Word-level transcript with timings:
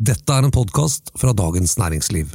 Dette 0.00 0.32
er 0.32 0.46
en 0.46 0.52
podkast 0.54 1.10
fra 1.20 1.34
Dagens 1.36 1.74
Næringsliv. 1.76 2.30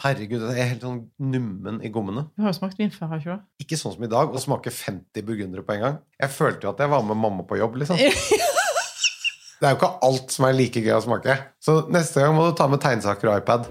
Herregud, 0.00 0.46
jeg 0.48 0.62
er 0.62 0.68
helt 0.70 0.84
sånn 0.86 1.02
nummen 1.20 1.82
i 1.84 1.90
gommene. 1.92 2.22
Du 2.32 2.40
har 2.40 2.54
jo 2.54 2.56
smakt 2.56 2.78
vin 2.80 2.88
før, 2.88 3.10
har 3.10 3.20
ikke 3.20 3.34
du? 3.34 3.42
Ikke 3.60 3.76
sånn 3.76 3.92
som 3.98 4.06
i 4.06 4.08
dag, 4.08 4.32
å 4.32 4.40
smake 4.40 4.72
50 4.72 5.26
burgundere 5.26 5.60
på 5.66 5.74
en 5.74 5.82
gang. 5.82 5.98
Jeg 6.16 6.32
følte 6.32 6.64
jo 6.64 6.70
at 6.72 6.80
jeg 6.80 6.92
var 6.94 7.04
med 7.04 7.20
mamma 7.20 7.44
på 7.44 7.58
jobb, 7.60 7.76
liksom. 7.82 8.00
Det 9.60 9.68
er 9.68 9.74
jo 9.74 9.76
ikke 9.76 9.92
alt 10.08 10.32
som 10.38 10.48
er 10.48 10.56
like 10.56 10.80
gøy 10.86 10.96
å 10.96 11.02
smake. 11.04 11.36
Så 11.60 11.76
neste 11.92 12.24
gang 12.24 12.32
må 12.38 12.48
du 12.48 12.56
ta 12.56 12.64
med 12.72 12.80
tegnsaker 12.80 13.28
og 13.28 13.44
iPad. 13.44 13.68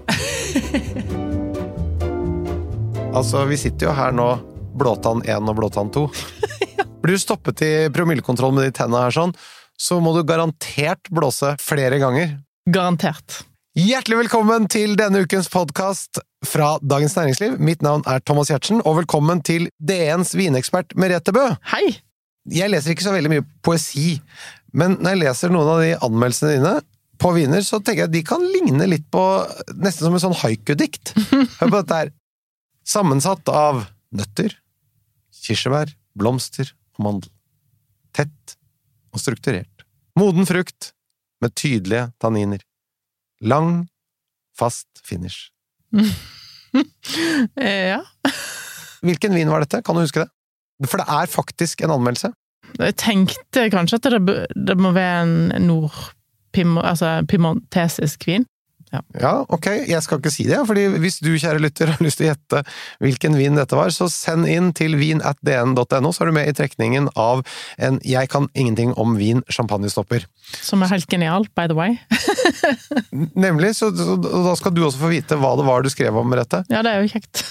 altså, 3.18 3.42
vi 3.50 3.58
sitter 3.58 3.90
jo 3.90 3.98
her 3.98 4.14
nå, 4.14 4.30
blåtann 4.78 5.26
1 5.26 5.50
og 5.50 5.58
blåtann 5.64 5.90
2. 5.98 6.08
Blir 7.02 7.18
du 7.18 7.26
stoppet 7.26 7.66
i 7.66 7.74
promillekontroll 7.90 8.54
med 8.54 8.70
de 8.70 8.78
tenna 8.78 9.02
her 9.08 9.18
sånn, 9.18 9.34
så 9.74 9.98
må 9.98 10.14
du 10.14 10.22
garantert 10.22 11.10
blåse 11.10 11.56
flere 11.58 11.98
ganger. 11.98 12.36
Garantert. 12.66 13.44
Hjertelig 13.78 14.24
velkommen 14.24 14.64
til 14.66 14.96
denne 14.98 15.20
ukens 15.22 15.46
podkast 15.52 16.18
fra 16.42 16.72
Dagens 16.82 17.12
Næringsliv. 17.14 17.52
Mitt 17.62 17.84
navn 17.86 18.02
er 18.10 18.18
Thomas 18.26 18.48
Giertsen, 18.50 18.80
og 18.82 18.96
velkommen 18.96 19.38
til 19.46 19.68
DNs 19.78 20.32
vinekspert 20.34 20.96
Merete 20.98 21.30
Bø. 21.36 21.44
Hei! 21.70 22.00
Jeg 22.50 22.72
leser 22.72 22.90
ikke 22.90 23.06
så 23.06 23.12
veldig 23.14 23.30
mye 23.30 23.44
poesi, 23.62 24.16
men 24.74 24.96
når 24.98 25.14
jeg 25.14 25.20
leser 25.20 25.54
noen 25.54 25.70
av 25.76 25.84
de 25.84 25.92
anmeldelsene 26.08 26.56
dine 26.56 26.72
på 27.22 27.30
viner, 27.36 27.62
så 27.62 27.78
tenker 27.78 28.02
jeg 28.02 28.10
at 28.10 28.16
de 28.16 28.24
kan 28.26 28.42
ligne 28.42 28.90
litt 28.90 29.06
på 29.14 29.22
nesten 29.76 30.08
som 30.08 30.18
en 30.18 30.24
sånn 30.26 30.36
haiku-dikt. 30.42 31.14
Hør 31.60 31.70
på 31.70 31.72
dette 31.76 32.00
her. 32.00 32.12
Sammensatt 32.82 33.46
av 33.54 33.84
nøtter, 34.10 34.58
kirsebær, 35.38 35.94
blomster 36.18 36.74
og 36.98 37.06
mandel. 37.06 37.30
Tett 38.10 38.58
og 39.14 39.22
strukturert. 39.22 39.86
Moden 40.18 40.50
frukt 40.50 40.95
med 41.42 41.54
tydelige 41.54 42.10
tanniner. 42.22 42.62
Lang, 43.40 43.86
fast 44.58 44.88
finish. 45.04 45.50
Eh, 47.56 47.86
Ja. 47.88 48.02
Hvilken 49.00 49.32
vin 49.34 49.48
var 49.48 49.62
dette? 49.62 49.78
Kan 49.86 49.96
du 49.96 50.02
huske 50.02 50.24
det? 50.24 50.88
For 50.90 51.00
det 51.00 51.06
er 51.08 51.30
faktisk 51.30 51.80
en 51.84 51.92
anmeldelse. 51.94 52.32
Jeg 52.76 52.96
tenkte 53.00 53.68
kanskje 53.72 53.96
at 54.00 54.08
det, 54.12 54.36
det 54.66 54.76
må 54.76 54.90
være 54.92 55.22
en 55.22 55.66
nord 55.66 55.94
altså 56.84 57.22
vin. 58.26 58.44
Ja, 58.94 59.32
ok, 59.52 59.66
jeg 59.88 60.02
skal 60.04 60.20
ikke 60.20 60.32
si 60.32 60.46
det, 60.48 60.60
fordi 60.68 60.86
hvis 61.02 61.18
du, 61.24 61.32
kjære 61.34 61.60
lytter, 61.62 61.90
har 61.94 62.04
lyst 62.04 62.20
til 62.20 62.28
å 62.28 62.30
gjette 62.30 62.62
hvilken 63.02 63.36
vin 63.38 63.58
dette 63.58 63.76
var, 63.78 63.90
så 63.94 64.08
send 64.12 64.46
inn 64.50 64.70
til 64.76 64.94
vin.dn.no, 65.00 66.12
så 66.12 66.22
er 66.22 66.30
du 66.30 66.36
med 66.36 66.50
i 66.50 66.54
trekningen 66.56 67.10
av 67.18 67.42
en 67.82 67.98
Jeg 68.06 68.30
kan 68.32 68.48
ingenting 68.54 68.94
om 68.94 69.16
vin 69.18 69.42
champagnestopper. 69.50 70.28
Som 70.62 70.84
er 70.86 70.92
helt 70.94 71.10
genial, 71.10 71.48
by 71.58 71.66
the 71.70 71.76
way. 71.76 71.98
Nemlig, 73.34 73.74
så, 73.80 73.90
så 73.90 74.16
da 74.22 74.54
skal 74.58 74.74
du 74.76 74.84
også 74.86 75.02
få 75.02 75.12
vite 75.12 75.38
hva 75.40 75.56
det 75.58 75.66
var 75.66 75.82
du 75.82 75.90
skrev 75.92 76.16
om, 76.16 76.30
Merete. 76.30 76.62
Ja, 76.70 76.84
det 76.86 76.94
er 76.94 77.02
jo 77.02 77.10
kjekt. 77.10 77.44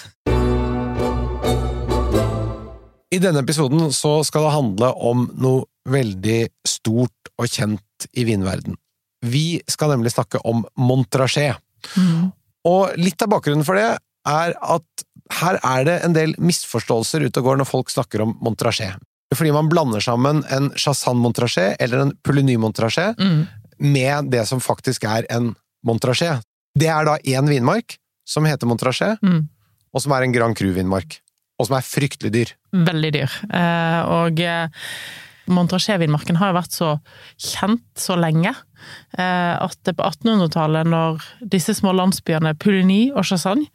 I 3.15 3.19
denne 3.21 3.43
episoden 3.45 3.91
så 3.95 4.17
skal 4.27 4.47
det 4.47 4.55
handle 4.55 4.89
om 5.11 5.27
noe 5.39 5.67
veldig 5.87 6.39
stort 6.67 7.29
og 7.37 7.47
kjent 7.51 8.09
i 8.17 8.25
vinverden. 8.27 8.75
Vi 9.23 9.61
skal 9.69 9.89
nemlig 9.95 10.11
snakke 10.13 10.41
om 10.45 10.65
Montrachet. 10.77 11.57
Mm. 11.95 12.31
Og 12.65 12.95
litt 12.97 13.21
av 13.21 13.29
bakgrunnen 13.29 13.65
for 13.65 13.77
det 13.77 13.91
er 14.27 14.55
at 14.61 15.03
her 15.41 15.59
er 15.63 15.83
det 15.85 15.95
en 16.05 16.13
del 16.13 16.33
misforståelser 16.41 17.25
ute 17.27 17.41
og 17.41 17.45
går 17.49 17.57
når 17.61 17.69
folk 17.69 17.89
snakker 17.93 18.21
om 18.25 18.35
Montrachet. 18.45 18.97
Fordi 19.35 19.51
man 19.53 19.69
blander 19.69 20.01
sammen 20.01 20.43
en 20.53 20.71
Chassan 20.77 21.17
Montrachet 21.17 21.77
eller 21.81 22.03
en 22.05 22.13
Pouligny 22.23 22.57
Montrachet 22.61 23.17
Mm. 23.19 23.47
med 23.79 24.31
det 24.31 24.47
som 24.47 24.59
faktisk 24.59 25.03
er 25.03 25.25
en 25.29 25.55
Montrachet. 25.85 26.41
Det 26.77 26.87
er 26.87 27.05
da 27.05 27.17
én 27.17 27.47
vinmark 27.49 27.97
som 28.25 28.45
heter 28.45 28.65
Montrachet, 28.67 29.19
Mm. 29.21 29.47
og 29.93 30.01
som 30.01 30.11
er 30.11 30.23
en 30.23 30.31
Grand 30.31 30.55
Cru-vinmark. 30.55 31.19
Og 31.59 31.67
som 31.67 31.77
er 31.77 31.81
fryktelig 31.81 32.31
dyr. 32.31 32.49
Veldig 32.73 33.11
dyr. 33.13 33.31
Eh, 33.53 34.01
og 34.05 34.39
eh, 34.39 34.67
Montrachet-vinmarken 35.47 36.37
har 36.37 36.51
jo 36.51 36.57
vært 36.59 36.73
så 36.73 36.89
kjent 37.37 37.83
så 37.95 38.15
lenge 38.17 38.55
at 39.15 39.77
det 39.87 39.95
på 39.97 40.03
1800-tallet, 40.03 40.89
når 40.91 41.23
disse 41.51 41.73
små 41.77 41.93
landsbyene 41.95 42.55
Pouligny 42.59 43.07
og 43.13 43.27
Chassagne 43.27 43.69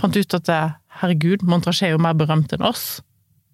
fant 0.00 0.16
ut 0.16 0.36
at 0.38 0.50
eh, 0.52 0.76
herregud, 1.00 1.44
Montrachet 1.46 1.90
er 1.90 1.94
jo 1.94 2.02
mer 2.02 2.16
berømt 2.18 2.54
enn 2.56 2.66
oss, 2.66 3.00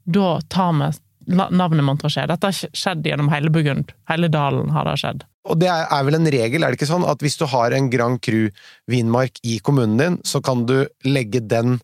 da 0.07 0.37
tar 0.53 0.75
vi 0.79 0.91
navnet 1.35 1.87
Montrachet. 1.87 2.31
Dette 2.31 2.51
har 2.51 2.77
skjedd 2.79 3.07
gjennom 3.07 3.31
hele 3.33 3.51
Burgund. 3.51 3.91
Hele 4.11 4.31
dalen 4.33 4.71
har 4.75 4.87
det 4.87 4.99
skjedd. 5.03 5.25
Og 5.47 5.59
det 5.59 5.71
er 5.71 6.07
vel 6.07 6.19
en 6.19 6.31
regel, 6.31 6.63
er 6.63 6.73
det 6.73 6.79
ikke 6.79 6.91
sånn, 6.91 7.07
at 7.07 7.23
hvis 7.23 7.39
du 7.39 7.47
har 7.51 7.75
en 7.75 7.91
Grand 7.91 8.19
Cru-vinmark 8.23 9.39
i 9.47 9.59
kommunen 9.63 9.99
din, 10.01 10.19
så 10.27 10.43
kan 10.43 10.65
du 10.67 10.81
legge 11.07 11.43
den 11.43 11.79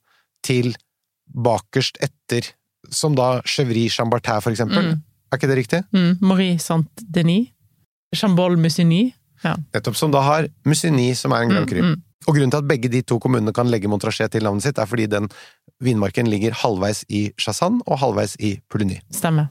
til 0.47 0.73
bakerst 1.31 2.01
etter, 2.03 2.49
som 2.91 3.15
da 3.19 3.37
Chevry 3.47 3.87
Chambertin, 3.91 4.43
for 4.43 4.55
eksempel. 4.55 4.93
Mm. 4.93 5.03
Er 5.31 5.39
ikke 5.39 5.51
det 5.51 5.59
riktig? 5.61 5.83
Mm. 5.95 6.17
Marie 6.23 6.59
Saint-Denis. 6.63 7.53
Chambol 8.17 8.57
Musigny. 8.61 9.11
Nettopp 9.43 9.97
som 9.99 10.13
da 10.15 10.23
har 10.23 10.49
Musigny, 10.69 11.13
som 11.19 11.35
er 11.35 11.45
en 11.45 11.55
Grand 11.55 11.71
Cru. 11.71 11.81
Mm, 11.83 11.95
mm. 11.97 12.03
Og 12.29 12.37
grunnen 12.37 12.53
til 12.53 12.63
at 12.63 12.69
begge 12.69 12.91
de 12.93 13.01
to 13.03 13.19
kommunene 13.23 13.55
kan 13.55 13.71
legge 13.71 13.91
Montrachet 13.91 14.31
til 14.31 14.45
navnet 14.47 14.67
sitt, 14.67 14.79
er 14.79 14.87
fordi 14.87 15.09
den 15.11 15.27
vinmarken 15.83 16.29
ligger 16.31 16.55
halvveis 16.55 17.03
i 17.11 17.25
Chassan 17.41 17.81
og 17.87 17.99
halvveis 17.99 18.37
i 18.39 18.55
Pouligny. 18.71 19.01
Stemmer. 19.11 19.51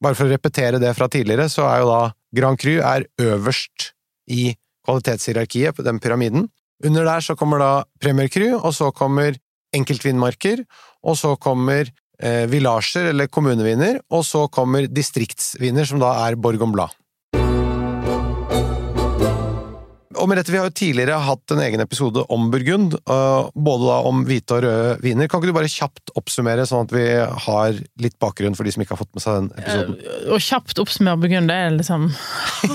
Bare 0.00 0.16
for 0.16 0.28
å 0.28 0.32
repetere 0.32 0.80
det 0.80 0.94
fra 0.96 1.10
tidligere, 1.12 1.48
så 1.52 1.66
er 1.68 1.82
jo 1.82 1.90
da 1.90 2.00
Grand 2.38 2.60
Cru 2.60 2.78
er 2.78 3.04
øverst 3.20 3.90
i 4.32 4.54
kvalitetshierarkiet 4.86 5.76
på 5.76 5.84
den 5.84 6.00
pyramiden. 6.00 6.48
Under 6.84 7.04
der 7.04 7.24
så 7.24 7.36
kommer 7.36 7.60
da 7.60 7.72
Premier 8.00 8.30
Cru, 8.32 8.54
og 8.56 8.72
så 8.76 8.92
kommer 8.94 9.36
enkeltvinmarker, 9.76 10.62
og 11.04 11.18
så 11.18 11.34
kommer 11.36 11.90
eh, 12.22 12.46
villasjer 12.48 13.10
eller 13.10 13.28
kommuneviner, 13.28 14.00
og 14.14 14.24
så 14.24 14.46
kommer 14.48 14.86
distriktsviner, 14.88 15.84
som 15.88 16.00
da 16.00 16.14
er 16.24 16.38
Borgon 16.40 16.72
Blad. 16.72 16.94
Og 20.18 20.26
Merete, 20.30 20.50
vi 20.50 20.58
har 20.58 20.66
jo 20.66 20.74
tidligere 20.74 21.18
hatt 21.22 21.52
en 21.54 21.60
egen 21.62 21.82
episode 21.82 22.24
om 22.32 22.48
Burgund, 22.50 22.96
øh, 22.98 23.50
både 23.54 23.86
da 23.86 23.98
om 24.08 24.24
hvite 24.26 24.56
og 24.56 24.64
røde 24.64 24.94
viner. 25.04 25.28
Kan 25.30 25.40
ikke 25.40 25.52
du 25.52 25.56
bare 25.56 25.70
kjapt 25.70 26.12
oppsummere, 26.18 26.64
sånn 26.66 26.88
at 26.88 26.94
vi 26.94 27.04
har 27.46 27.78
litt 28.02 28.16
bakgrunn 28.22 28.56
for 28.58 28.66
de 28.66 28.74
som 28.74 28.82
ikke 28.82 28.96
har 28.96 29.02
fått 29.02 29.14
med 29.14 29.24
seg 29.24 29.38
den 29.38 29.50
episoden? 29.62 29.98
Å 30.34 30.40
kjapt 30.42 30.82
oppsummere 30.82 31.22
Burgund, 31.22 31.52
det 31.52 31.58
er 31.58 31.76
liksom 31.76 32.08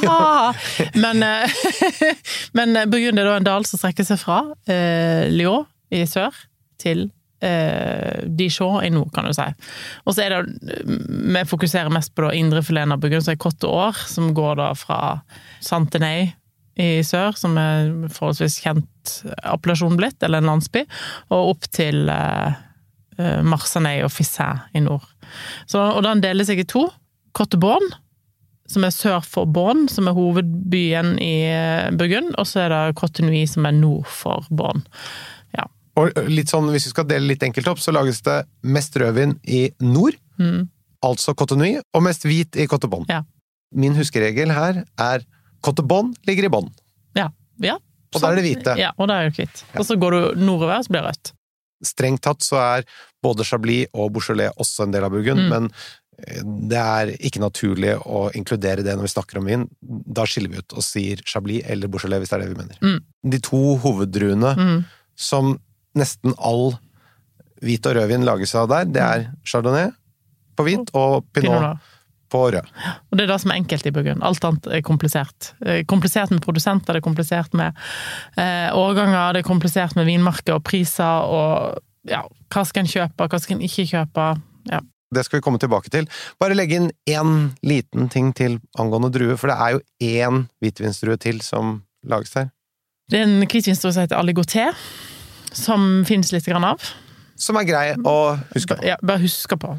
Ah! 0.07 0.55
Men, 1.03 1.23
eh, 1.23 1.57
men 2.57 2.77
Burgund 2.91 3.19
er 3.19 3.27
da 3.27 3.35
en 3.39 3.47
dal 3.47 3.67
som 3.67 3.81
strekker 3.81 4.07
seg 4.07 4.21
fra 4.21 4.39
eh, 4.69 5.27
Lyon 5.33 5.65
i 5.93 6.03
sør 6.09 6.35
til 6.81 7.07
eh, 7.43 8.23
Dijon 8.27 8.79
i 8.85 8.91
nord, 8.93 9.11
kan 9.15 9.27
du 9.27 9.33
si. 9.35 9.49
Og 10.07 10.15
så 10.15 10.25
er 10.25 10.37
det 10.37 10.77
Vi 10.87 11.43
fokuserer 11.49 11.91
mest 11.93 12.13
på 12.15 12.31
indrefileten 12.31 12.95
av 12.95 13.03
Burgund, 13.03 13.25
som 13.25 13.35
er 13.35 13.41
Cotte 13.41 13.69
År, 13.69 13.99
som 14.07 14.31
går 14.37 14.61
da 14.61 14.71
fra 14.77 15.01
Santenay 15.63 16.31
i 16.79 17.03
sør, 17.05 17.35
som 17.37 17.57
er 17.61 17.91
forholdsvis 18.13 18.59
kjent 18.63 19.13
appellasjon 19.45 19.97
blitt, 19.99 20.21
eller 20.25 20.41
en 20.41 20.49
landsby, 20.53 20.85
og 21.29 21.51
opp 21.55 21.67
til 21.75 22.07
eh, 22.09 23.41
Marsanei 23.45 23.99
og 24.05 24.11
Fissin 24.13 24.63
i 24.73 24.81
nord. 24.85 25.05
Så, 25.69 25.81
og 25.81 26.01
den 26.07 26.23
deler 26.23 26.47
seg 26.47 26.63
i 26.63 26.69
to. 26.69 26.87
Cotte 27.33 27.59
Bonne, 27.61 27.99
som 28.69 28.85
er 28.87 28.93
sør 28.95 29.21
for 29.25 29.49
Bonn, 29.49 29.87
som 29.91 30.07
er 30.09 30.17
hovedbyen 30.17 31.15
i 31.21 31.33
eh, 31.51 31.91
Burgund, 31.97 32.33
og 32.41 32.49
så 32.49 32.65
er 32.65 32.73
det 32.73 32.97
Cotte 32.97 33.25
Nui, 33.25 33.43
som 33.49 33.69
er 33.69 33.77
nord 33.77 34.09
for 34.09 34.49
Bonn. 34.49 34.85
Og 35.99 36.15
litt 36.25 36.49
sånn, 36.49 36.71
hvis 36.73 36.87
vi 36.87 36.93
skal 36.93 37.05
dele 37.09 37.29
litt 37.29 37.43
enkelt 37.45 37.67
opp, 37.69 37.81
så 37.81 37.93
lages 37.93 38.23
det 38.25 38.39
mest 38.65 38.95
rødvin 38.97 39.37
i 39.45 39.67
nord, 39.85 40.17
Mm. 40.39 40.67
altså 41.05 41.35
Nui, 41.55 41.77
og 41.93 42.01
mest 42.01 42.23
hvit 42.25 42.55
i 42.57 42.65
Cote 42.65 42.87
Bonne. 42.89 43.05
Ja. 43.09 43.21
Min 43.75 43.93
huskeregel 43.93 44.49
her 44.51 44.83
er 44.97 45.21
Cote 45.63 45.83
Bonne 45.87 46.13
ligger 46.27 46.45
i 46.49 46.51
bånn. 46.53 46.69
Ja. 47.17 47.29
ja. 47.63 47.77
Og 48.13 48.21
da 48.21 48.29
er 48.33 48.37
det 48.41 48.43
hvite. 48.45 48.75
Ja, 48.77 48.91
og 48.99 49.07
da 49.09 49.21
er 49.23 49.29
det 49.31 49.37
hvitt. 49.39 49.63
Ja. 49.73 49.79
Og 49.81 49.87
så 49.87 49.95
går 49.97 50.11
du 50.17 50.41
nordover, 50.43 50.83
så 50.85 50.91
blir 50.93 51.01
det 51.05 51.13
rødt. 51.13 51.31
Strengt 51.83 52.21
tatt 52.23 52.43
så 52.45 52.59
er 52.61 52.85
både 53.23 53.43
Chablis 53.47 53.87
og 53.93 54.11
Beaujolais 54.15 54.53
også 54.61 54.85
en 54.85 54.93
del 54.95 55.03
av 55.07 55.11
Burgund, 55.15 55.41
Mm. 55.43 55.49
men 55.49 55.69
eh, 56.19 56.43
det 56.69 56.77
er 56.79 57.11
ikke 57.17 57.41
naturlig 57.41 57.95
å 58.05 58.25
inkludere 58.37 58.83
det 58.85 58.93
når 58.95 59.07
vi 59.07 59.13
snakker 59.15 59.39
om 59.41 59.45
vin. 59.49 59.65
Da 59.81 60.23
skiller 60.29 60.49
vi 60.53 60.61
ut 60.61 60.73
og 60.77 60.83
sier 60.85 61.23
Chablis 61.25 61.63
eller 61.65 61.87
Beaujolais, 61.91 62.19
hvis 62.23 62.29
det 62.29 62.37
er 62.37 62.45
det 62.45 62.51
vi 62.53 62.61
mener. 62.61 62.77
Mm. 62.83 62.99
De 63.31 63.39
to 63.39 63.63
hoveddruene 63.83 64.53
Mm. 64.57 64.85
som 65.15 65.57
nesten 65.95 66.33
all 66.37 66.73
hvit 67.63 67.85
og 67.87 67.95
rødvin 67.95 68.25
lages 68.27 68.53
av 68.59 68.67
der, 68.71 68.85
det 68.85 69.01
er 69.01 69.27
Chardonnay 69.47 69.91
på 70.57 70.65
hvit 70.67 70.89
og 70.93 71.23
Pinot. 71.33 71.79
På 72.33 72.41
året. 72.49 72.67
Og 73.11 73.17
det 73.19 73.27
er 73.27 73.31
det 73.31 73.39
som 73.43 73.53
er 73.53 73.59
enkelt 73.61 73.85
i 73.87 73.93
Burgund. 73.95 74.23
Alt 74.25 74.45
annet 74.49 74.69
er 74.79 74.81
komplisert. 74.85 75.51
Eh, 75.65 75.83
Komplisert 75.89 76.33
med 76.33 76.41
produsenter, 76.43 76.93
det 76.97 77.03
er 77.03 77.05
komplisert 77.05 77.53
med 77.57 77.77
eh, 78.37 78.69
årganger, 78.73 79.35
det 79.37 79.43
er 79.43 79.47
komplisert 79.51 79.93
med 79.99 80.09
vinmarker 80.09 80.57
og 80.57 80.63
priser 80.65 81.29
og 81.29 81.77
ja, 82.09 82.23
hva 82.51 82.65
skal 82.67 82.83
en 82.83 82.89
kjøpe, 82.91 83.29
hva 83.31 83.39
skal 83.39 83.55
en 83.59 83.63
ikke 83.69 83.85
kjøpe. 83.93 84.25
Ja. 84.71 84.81
Det 85.13 85.21
skal 85.27 85.37
vi 85.39 85.43
komme 85.45 85.59
tilbake 85.61 85.91
til. 85.93 86.07
Bare 86.41 86.55
legge 86.57 86.79
inn 86.81 86.89
én 87.07 87.33
liten 87.63 88.09
ting 88.09 88.31
til 88.35 88.57
angående 88.81 89.11
druer, 89.13 89.37
for 89.37 89.51
det 89.53 89.57
er 89.61 89.75
jo 89.77 89.83
én 90.25 90.39
hvitvinsdrue 90.63 91.19
til 91.21 91.39
som 91.45 91.77
lages 92.09 92.33
her. 92.39 92.49
Det 93.13 93.19
er 93.21 93.27
en 93.27 93.45
hvitvinsdrue 93.45 93.93
som 93.93 94.03
heter 94.07 94.17
Aligoté, 94.17 94.65
som 95.53 96.01
finnes 96.09 96.33
litt 96.33 96.49
grann 96.49 96.65
av. 96.65 96.81
Som 97.39 97.57
er 97.61 97.67
grei 97.69 97.85
å 98.09 98.15
huske 98.55 98.73
på. 98.79 98.85
Ja, 98.89 98.97
bare 99.05 99.21
huske 99.23 99.57
på. 99.61 99.75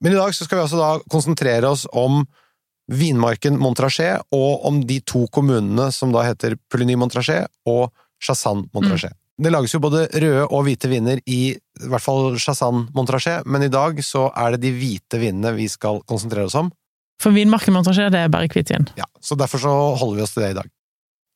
Men 0.00 0.14
i 0.14 0.18
dag 0.20 0.34
så 0.34 0.46
skal 0.46 0.58
vi 0.58 0.64
altså 0.64 0.80
da 0.80 0.90
konsentrere 1.12 1.68
oss 1.68 1.86
om 1.92 2.22
vinmarken 2.90 3.58
Montrachet, 3.60 4.24
og 4.34 4.64
om 4.66 4.80
de 4.86 4.98
to 5.06 5.26
kommunene 5.32 5.90
som 5.94 6.12
da 6.14 6.24
heter 6.26 6.56
Pouligny 6.70 6.96
Montrachet 6.98 7.50
og 7.68 7.92
Chassan 8.22 8.66
Montrachet. 8.74 9.14
Det 9.40 9.52
lages 9.52 9.72
jo 9.72 9.80
både 9.80 10.04
røde 10.20 10.42
og 10.50 10.66
hvite 10.66 10.90
viner 10.90 11.20
i 11.24 11.54
i 11.54 11.88
hvert 11.88 12.04
fall 12.04 12.34
Chassan 12.40 12.88
Montrachet, 12.96 13.46
men 13.48 13.64
i 13.64 13.70
dag 13.72 14.02
så 14.04 14.26
er 14.36 14.52
det 14.52 14.66
de 14.66 14.74
hvite 14.76 15.20
vinene 15.20 15.54
vi 15.56 15.68
skal 15.70 16.02
konsentrere 16.08 16.50
oss 16.50 16.58
om. 16.58 16.68
For 17.20 17.32
vinmarken 17.36 17.72
Montrachet, 17.76 18.12
det 18.12 18.20
er 18.24 18.32
bare 18.32 18.50
hvitvin. 18.52 18.88
Ja, 19.00 19.06
så 19.20 19.36
derfor 19.40 19.62
så 19.62 19.72
holder 20.00 20.18
vi 20.18 20.26
oss 20.26 20.34
til 20.34 20.44
det 20.44 20.50
i 20.52 20.58
dag. 20.58 20.68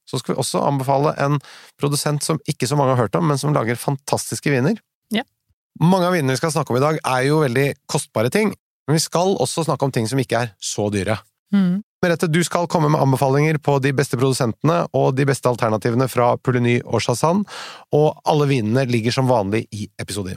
Så 0.08 0.20
skal 0.20 0.34
vi 0.34 0.42
også 0.42 0.60
anbefale 0.66 1.14
en 1.20 1.38
produsent 1.80 2.24
som 2.24 2.40
ikke 2.48 2.68
så 2.68 2.76
mange 2.76 2.92
har 2.92 3.06
hørt 3.06 3.16
om, 3.16 3.24
men 3.28 3.40
som 3.40 3.56
lager 3.56 3.80
fantastiske 3.80 4.52
viner. 4.52 4.76
Mange 5.82 6.06
av 6.06 6.14
vinene 6.14 6.34
vi 6.34 6.38
skal 6.38 6.52
snakke 6.54 6.70
om 6.70 6.78
i 6.78 6.84
dag, 6.84 7.00
er 7.02 7.24
jo 7.26 7.40
veldig 7.42 7.66
kostbare 7.90 8.30
ting, 8.30 8.52
men 8.86 8.98
vi 8.98 9.02
skal 9.02 9.34
også 9.42 9.64
snakke 9.66 9.86
om 9.86 9.94
ting 9.94 10.06
som 10.10 10.20
ikke 10.22 10.44
er 10.44 10.52
så 10.62 10.86
dyre. 10.92 11.18
Mm. 11.54 11.82
Merete, 12.04 12.28
du 12.28 12.42
skal 12.44 12.68
komme 12.70 12.90
med 12.92 13.00
anbefalinger 13.00 13.58
på 13.64 13.78
de 13.82 13.94
beste 13.96 14.18
produsentene 14.20 14.82
og 14.94 15.14
de 15.16 15.26
beste 15.28 15.48
alternativene 15.48 16.08
fra 16.10 16.34
Pouligny 16.36 16.76
og 16.84 17.02
Chassan, 17.02 17.42
og 17.96 18.20
alle 18.28 18.48
vinene 18.50 18.84
ligger 18.90 19.14
som 19.14 19.30
vanlig 19.30 19.64
i 19.72 19.88
episode. 20.02 20.36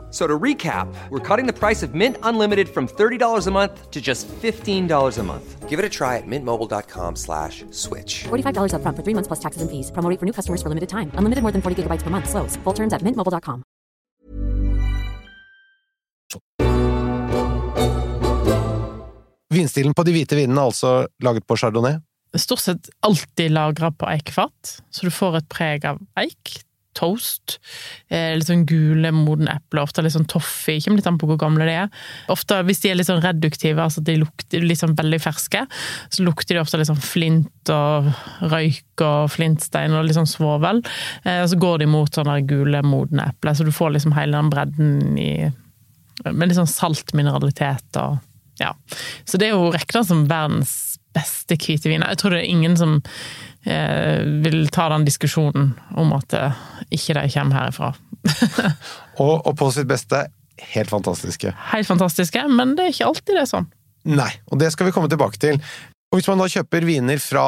F- 0.11 0.13
So 0.13 0.27
to 0.27 0.37
recap, 0.37 0.93
we're 1.09 1.19
cutting 1.37 1.47
the 1.47 1.53
price 1.57 1.83
of 1.83 1.93
Mint 1.95 2.17
Unlimited 2.21 2.67
from 2.67 2.85
$30 2.87 3.47
a 3.47 3.51
month 3.51 3.89
to 3.91 4.01
just 4.01 4.27
$15 4.27 5.17
a 5.17 5.23
month. 5.23 5.69
Give 5.69 5.79
it 5.79 5.85
a 5.85 5.89
try 5.89 6.17
at 6.17 6.27
mintmobile.com 6.27 7.15
slash 7.15 7.63
switch. 7.71 8.25
$45 8.27 8.73
upfront 8.75 8.95
for 8.97 9.03
three 9.03 9.13
months 9.15 9.27
plus 9.29 9.39
taxes 9.39 9.61
and 9.61 9.71
fees. 9.71 9.89
Promo 9.91 10.09
rate 10.09 10.19
for 10.19 10.25
new 10.25 10.33
customers 10.33 10.61
for 10.61 10.67
limited 10.67 10.89
time. 10.89 11.11
Unlimited 11.15 11.41
more 11.43 11.53
than 11.53 11.61
40 11.61 11.83
gigabytes 11.83 12.03
per 12.03 12.09
month. 12.09 12.27
Slows. 12.27 12.57
Full 12.65 12.73
terms 12.73 12.91
at 12.91 13.01
mintmobile.com. 13.03 13.63
Vinstilen 19.51 19.93
på 19.95 20.05
de 20.07 20.13
hvite 20.15 20.37
vinene 20.39 20.61
er 20.61 20.69
altså 20.71 20.91
laget 21.23 21.45
på 21.47 21.57
chardonnay. 21.59 21.97
Stort 22.39 22.61
sett 22.63 22.87
alltid 23.03 23.51
lagra 23.51 23.89
på 23.91 24.07
eikefat, 24.07 24.77
så 24.91 25.07
du 25.07 25.11
får 25.11 25.41
et 25.41 25.47
preg 25.51 25.87
av 25.89 25.99
eik. 26.21 26.61
Toast. 26.97 27.57
Eh, 28.11 28.33
litt 28.37 28.49
sånn 28.49 28.65
gule, 28.69 29.11
modne 29.15 29.55
epler. 29.57 29.83
Ofte 29.85 30.03
litt 30.03 30.15
sånn 30.15 30.27
toffee. 30.29 30.81
Kommer 30.83 30.99
litt 30.99 31.09
an 31.09 31.19
på 31.21 31.29
hvor 31.29 31.39
gamle 31.41 31.67
de 31.67 31.75
er. 31.83 31.91
Ofte, 32.33 32.59
Hvis 32.67 32.83
de 32.83 32.91
er 32.91 32.99
litt 32.99 33.09
sånn 33.09 33.23
reduktive, 33.23 33.79
altså 33.81 34.03
de 34.03 34.17
lukter 34.21 34.65
litt 34.65 34.81
sånn 34.81 34.97
veldig 34.97 35.21
ferske, 35.23 35.63
så 36.11 36.25
lukter 36.27 36.57
de 36.57 36.63
ofte 36.63 36.79
litt 36.79 36.89
sånn 36.91 37.01
flint 37.01 37.71
og 37.73 38.11
røyk 38.51 39.05
og 39.05 39.31
flintstein 39.31 39.95
og 39.95 40.07
litt 40.07 40.19
sånn 40.19 40.29
svovel. 40.29 40.83
Eh, 41.23 41.43
så 41.47 41.59
går 41.59 41.83
de 41.83 41.91
mot 41.91 42.11
sånne 42.11 42.41
gule, 42.49 42.83
modne 42.83 43.29
epler, 43.31 43.55
så 43.55 43.67
du 43.67 43.71
får 43.75 43.95
liksom 43.95 44.15
hele 44.17 44.37
den 44.37 44.53
bredden 44.53 45.17
i 45.19 45.33
Med 46.21 46.51
litt 46.51 46.57
sånn 46.59 46.69
salt 46.69 47.15
mineralitet 47.17 47.97
og 47.97 48.19
ja. 48.59 48.75
Så 49.25 49.39
det 49.41 49.47
er 49.47 49.55
jo 49.55 49.71
regna 49.73 50.03
som 50.05 50.27
verdens 50.29 50.99
beste 51.15 51.57
hvite 51.59 51.89
viner. 51.89 52.11
Jeg 52.11 52.21
tror 52.21 52.35
det 52.35 52.43
er 52.43 52.51
ingen 52.51 52.77
som 52.77 52.99
vil 54.43 54.67
ta 54.73 54.87
den 54.89 55.05
diskusjonen 55.05 55.73
om 55.99 56.13
at 56.17 56.33
eh, 56.33 56.61
ikke 56.97 57.13
de 57.19 57.27
kommer 57.33 57.59
herifra. 57.59 57.91
Og, 59.21 59.35
og 59.45 59.53
på 59.57 59.67
sitt 59.73 59.89
beste 59.89 60.23
helt 60.73 60.89
fantastiske. 60.89 61.51
Helt 61.71 61.87
fantastiske, 61.89 62.41
men 62.49 62.75
det 62.77 62.85
er 62.87 62.93
ikke 62.95 63.09
alltid 63.09 63.35
det 63.37 63.43
er 63.43 63.49
sånn. 63.49 63.67
Nei, 64.09 64.29
og 64.49 64.57
det 64.61 64.71
skal 64.73 64.87
vi 64.87 64.93
komme 64.95 65.09
tilbake 65.11 65.37
til. 65.41 65.59
Og 66.11 66.17
hvis 66.17 66.29
man 66.31 66.41
da 66.41 66.47
kjøper 66.49 66.85
viner 66.87 67.21
fra 67.21 67.45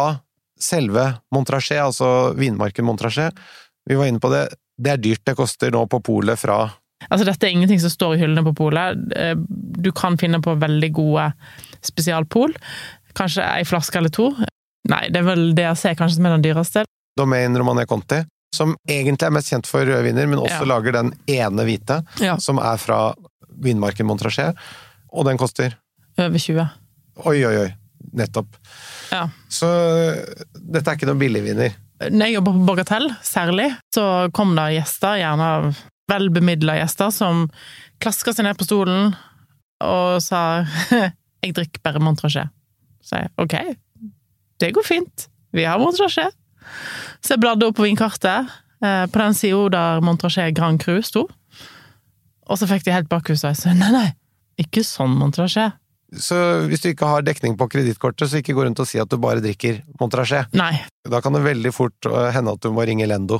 selve 0.61 1.07
Montrachet, 1.33 1.81
altså 1.81 2.33
vinmarken 2.37 2.85
Montrachet, 2.85 3.37
vi 3.89 3.97
var 3.97 4.09
inne 4.09 4.21
på 4.21 4.29
det, 4.33 4.43
det 4.77 4.93
er 4.93 5.01
dyrt 5.01 5.23
det 5.25 5.35
koster 5.37 5.73
nå 5.73 5.85
på 5.89 6.01
polet 6.05 6.39
fra 6.39 6.61
Altså, 7.11 7.25
dette 7.27 7.43
er 7.43 7.51
ingenting 7.51 7.81
som 7.83 7.91
står 7.91 8.13
i 8.15 8.19
hyllene 8.21 8.45
på 8.45 8.53
polet. 8.55 8.99
Eh, 9.19 9.33
Du 9.83 9.89
kan 9.91 10.15
finne 10.17 10.39
på 10.39 10.53
veldig 10.55 10.87
gode 10.95 11.25
spesialpol. 11.83 12.53
Kanskje 13.17 13.43
ei 13.43 13.65
flaske 13.67 13.99
eller 13.99 14.13
to. 14.13 14.29
Nei, 14.89 15.07
det 15.09 15.21
er 15.21 15.27
vel 15.27 15.53
DRC 15.55 15.93
kanskje 15.95 16.17
som 16.17 16.25
er 16.27 16.35
den 16.37 16.43
dyreste. 16.43 16.83
Domain 17.17 17.55
Romané 17.55 17.85
Conti, 17.87 18.23
som 18.55 18.75
egentlig 18.89 19.27
er 19.29 19.35
mest 19.35 19.51
kjent 19.53 19.67
for 19.69 19.85
røde 19.85 20.03
viner, 20.03 20.27
men 20.27 20.39
også 20.41 20.61
Ja. 20.65 20.69
lager 20.73 20.91
den 20.91 21.13
ene 21.27 21.63
hvite, 21.67 22.01
Ja. 22.19 22.37
som 22.37 22.57
er 22.59 22.77
fra 22.77 23.13
vinmarken 23.61 24.05
Montrachet, 24.05 24.55
og 25.13 25.25
den 25.25 25.37
koster 25.37 25.75
Over 26.17 26.37
20. 26.37 26.69
Oi, 27.25 27.43
oi, 27.45 27.55
oi. 27.63 27.73
Nettopp. 28.13 28.45
Ja. 29.11 29.29
Så 29.49 29.65
dette 30.53 30.87
er 30.91 30.95
ikke 30.97 31.07
noen 31.07 31.17
billigviner. 31.21 31.73
Når 32.11 32.25
jeg 32.27 32.35
jobber 32.35 32.51
på 32.53 32.65
Bagatell, 32.67 33.07
særlig, 33.23 33.69
så 33.95 34.29
kom 34.33 34.55
det 34.55 34.75
gjester, 34.75 35.17
gjerne 35.21 35.75
velbemidla 36.11 36.75
gjester, 36.81 37.09
som 37.15 37.49
klaska 38.03 38.33
seg 38.35 38.43
ned 38.45 38.57
på 38.59 38.65
stolen 38.67 39.15
og 39.81 40.21
sa 40.21 40.63
'jeg 41.41 41.53
drikker 41.55 41.81
bare 41.83 41.99
Montrachet'. 41.99 42.49
Så 43.01 43.17
jeg 43.21 43.31
ok, 43.37 43.75
det 44.63 44.71
går 44.75 44.85
fint, 44.87 45.27
vi 45.51 45.67
har 45.67 45.81
Montrachet. 45.81 46.31
Så 47.19 47.35
jeg 47.35 47.43
bladde 47.43 47.67
opp 47.67 47.75
på 47.75 47.85
vinkartet, 47.85 48.51
eh, 48.83 49.05
på 49.11 49.19
den 49.19 49.35
sida 49.35 49.69
der 49.73 50.03
Montrachet 50.05 50.55
Grand 50.55 50.79
Cru 50.79 51.01
sto. 51.03 51.27
Og 52.47 52.59
så 52.59 52.67
fikk 52.67 52.85
de 52.87 52.95
helt 52.95 53.11
bakhusveis. 53.11 53.65
nei, 53.65 53.91
nei, 53.91 54.09
ikke 54.59 54.83
sånn 54.87 55.17
Montrachet. 55.19 55.79
Så 56.13 56.37
hvis 56.69 56.83
du 56.83 56.91
ikke 56.91 57.09
har 57.09 57.23
dekning 57.25 57.55
på 57.57 57.67
kredittkortet, 57.73 58.29
så 58.29 58.39
ikke 58.39 58.53
gå 58.53 58.67
rundt 58.67 58.79
og 58.79 58.87
si 58.87 58.99
at 59.01 59.09
du 59.09 59.17
bare 59.17 59.41
drikker 59.41 59.81
Montrachet. 59.99 60.51
Nei. 60.53 60.75
Da 61.09 61.21
kan 61.25 61.33
det 61.33 61.41
veldig 61.43 61.73
fort 61.73 62.09
øh, 62.09 62.29
hende 62.35 62.53
at 62.53 62.61
du 62.61 62.69
må 62.71 62.85
ringe 62.85 63.07
Lendo. 63.09 63.39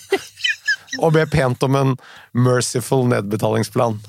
og 1.02 1.12
be 1.14 1.26
pent 1.30 1.62
om 1.66 1.76
en 1.76 1.94
merciful 2.32 3.04
nedbetalingsplan. 3.10 4.00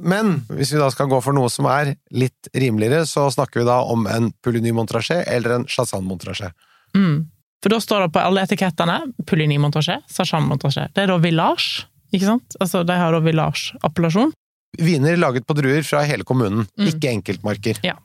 Men 0.00 0.40
hvis 0.48 0.72
vi 0.72 0.78
da 0.80 0.88
skal 0.92 1.08
gå 1.10 1.18
for 1.22 1.36
noe 1.36 1.50
som 1.52 1.66
er 1.70 1.94
litt 2.16 2.48
rimeligere, 2.56 3.02
så 3.06 3.26
snakker 3.32 3.60
vi 3.60 3.66
da 3.68 3.80
om 3.84 4.06
en 4.08 4.30
Pouligny 4.44 4.72
Montrachet 4.72 5.26
eller 5.28 5.58
en 5.58 5.66
Chassan 5.68 6.04
Montrachet. 6.08 6.52
Mm. 6.96 7.26
For 7.62 7.68
da 7.74 7.80
står 7.84 8.06
det 8.06 8.12
på 8.14 8.22
alle 8.24 8.42
etikettene 8.46 8.98
Pouligny 9.28 9.58
Montrachet, 9.60 10.06
Chassan 10.08 10.46
Montrachet. 10.48 10.94
Det 10.96 11.04
er 11.04 11.12
da 11.12 11.18
Village, 11.20 11.84
ikke 12.14 12.24
sant? 12.30 12.56
Altså, 12.60 12.80
de 12.88 12.96
har 12.96 13.12
da 13.12 13.20
Village-appellasjon. 13.20 14.32
Viner 14.80 15.18
laget 15.20 15.44
på 15.46 15.56
druer 15.58 15.82
fra 15.84 16.04
hele 16.08 16.24
kommunen, 16.24 16.66
Mm. 16.78 16.86
ikke 16.88 17.10
enkeltmarker. 17.12 17.80
Ja. 17.84 17.96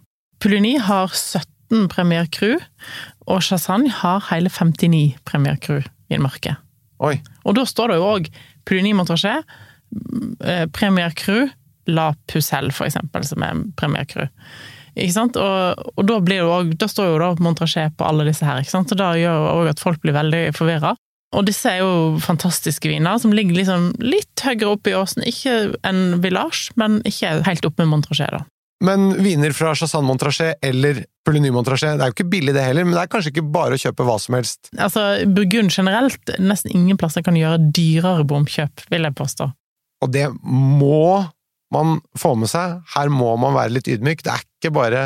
Pouligny 0.41 0.77
har 0.79 1.07
17 1.07 1.87
Premier 1.89 2.27
Cru, 2.27 2.57
og 3.27 3.41
Chassagne 3.41 3.89
har 3.89 4.19
hele 4.31 4.49
59 4.49 5.15
Premier 5.25 5.55
Cru 5.57 5.79
i 5.79 6.15
en 6.15 6.21
marke. 6.21 6.57
Oi, 6.99 7.21
Og 7.45 7.55
da 7.55 7.63
står 7.65 7.87
det 7.89 7.95
jo 7.97 8.03
òg 8.03 8.27
Pouligny 8.65 8.93
Montrachet, 8.93 9.43
eh, 10.43 10.65
Premier 10.67 11.11
Cru, 11.15 11.47
La 11.87 12.11
Pucelle, 12.31 12.73
for 12.73 12.87
eksempel, 12.87 13.25
som 13.27 13.43
er 13.45 13.63
Premier. 13.79 14.05
Ikke 14.95 15.15
sant? 15.15 15.39
Og, 15.39 15.87
og 15.95 16.07
da, 16.07 16.19
blir 16.23 16.41
det 16.41 16.47
også, 16.47 16.77
da 16.81 16.89
står 16.91 17.09
jo 17.11 17.17
da 17.21 17.31
Montrachet 17.43 17.97
på 17.99 18.07
alle 18.07 18.27
disse 18.29 18.47
her, 18.47 18.61
ikke 18.63 18.73
sant? 18.77 18.93
og 18.95 19.01
da 19.01 19.11
gjør 19.19 19.49
også 19.51 19.75
at 19.75 19.83
folk 19.83 20.01
blir 20.05 20.15
veldig 20.15 20.45
forvirra. 20.55 20.95
Og 21.35 21.43
disse 21.49 21.67
er 21.67 21.81
jo 21.81 22.15
fantastiske 22.23 22.87
viner, 22.87 23.19
som 23.19 23.33
ligger 23.35 23.57
liksom 23.57 23.89
litt 23.99 24.39
høyere 24.45 24.71
oppe 24.71 24.93
i 24.93 24.95
åsen. 24.95 25.25
Ikke 25.27 25.75
en 25.83 26.21
Village, 26.23 26.71
men 26.79 27.01
ikke 27.07 27.41
helt 27.47 27.67
oppe 27.67 27.83
med 27.83 27.91
Montrachet, 27.91 28.31
da. 28.37 28.45
Men 28.83 29.23
viner 29.23 29.53
fra 29.55 29.71
Chassan 29.75 30.03
Montrachet 30.03 30.59
eller 30.63 31.05
Pouligny 31.25 31.49
Montrachet, 31.51 31.95
det 31.95 32.03
er 32.03 32.11
jo 32.11 32.15
ikke 32.17 32.27
billig 32.29 32.53
det 32.55 32.63
heller, 32.65 32.85
men 32.85 32.95
det 32.95 33.05
er 33.05 33.11
kanskje 33.11 33.31
ikke 33.31 33.45
bare 33.55 33.77
å 33.77 33.81
kjøpe 33.81 34.05
hva 34.05 34.17
som 34.21 34.35
helst. 34.37 34.69
Altså, 34.75 35.05
Burgund 35.31 35.71
generelt, 35.73 36.33
nesten 36.43 36.75
ingen 36.75 36.99
plasser 36.99 37.23
kan 37.25 37.39
gjøre 37.39 37.61
dyrere 37.75 38.27
bomkjøp, 38.27 38.83
vil 38.91 39.07
jeg 39.07 39.17
påstå. 39.17 39.47
Og 40.03 40.11
det 40.11 40.27
må 40.43 41.23
man 41.75 41.97
får 42.19 42.35
med 42.41 42.51
seg. 42.51 42.77
Her 42.95 43.11
må 43.13 43.33
man 43.41 43.55
være 43.57 43.75
litt 43.77 43.89
ydmyk. 43.91 44.23
Det 44.25 44.31
er 44.33 44.43
ikke 44.45 44.73
bare 44.75 45.05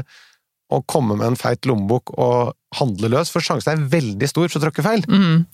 å 0.69 0.83
komme 0.85 1.15
med 1.17 1.31
en 1.31 1.39
feit 1.39 1.65
lommebok 1.65 2.11
og 2.21 2.53
handle 2.77 3.09
løs, 3.09 3.31
for 3.33 3.41
sjansen 3.41 3.73
er 3.73 3.87
veldig 3.89 4.27
stor 4.29 4.45
for 4.51 4.59
å 4.59 4.67
tråkke 4.67 4.85
feil. 4.85 5.01
Mm, 5.09 5.47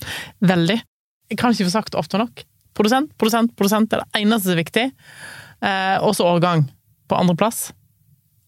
veldig. 0.44 0.76
Jeg 1.32 1.38
kan 1.40 1.54
ikke 1.56 1.66
få 1.70 1.72
sagt 1.78 1.96
ofte 1.96 2.20
nok. 2.20 2.44
Produsent, 2.76 3.14
produsent, 3.16 3.54
produsent 3.56 3.94
er 3.96 4.02
det 4.04 4.20
eneste 4.20 4.50
som 4.50 4.52
er 4.52 4.60
viktig. 4.60 4.84
Eh, 5.64 5.96
også 6.04 6.26
årgang 6.28 6.66
på 7.08 7.16
andreplass. 7.16 7.70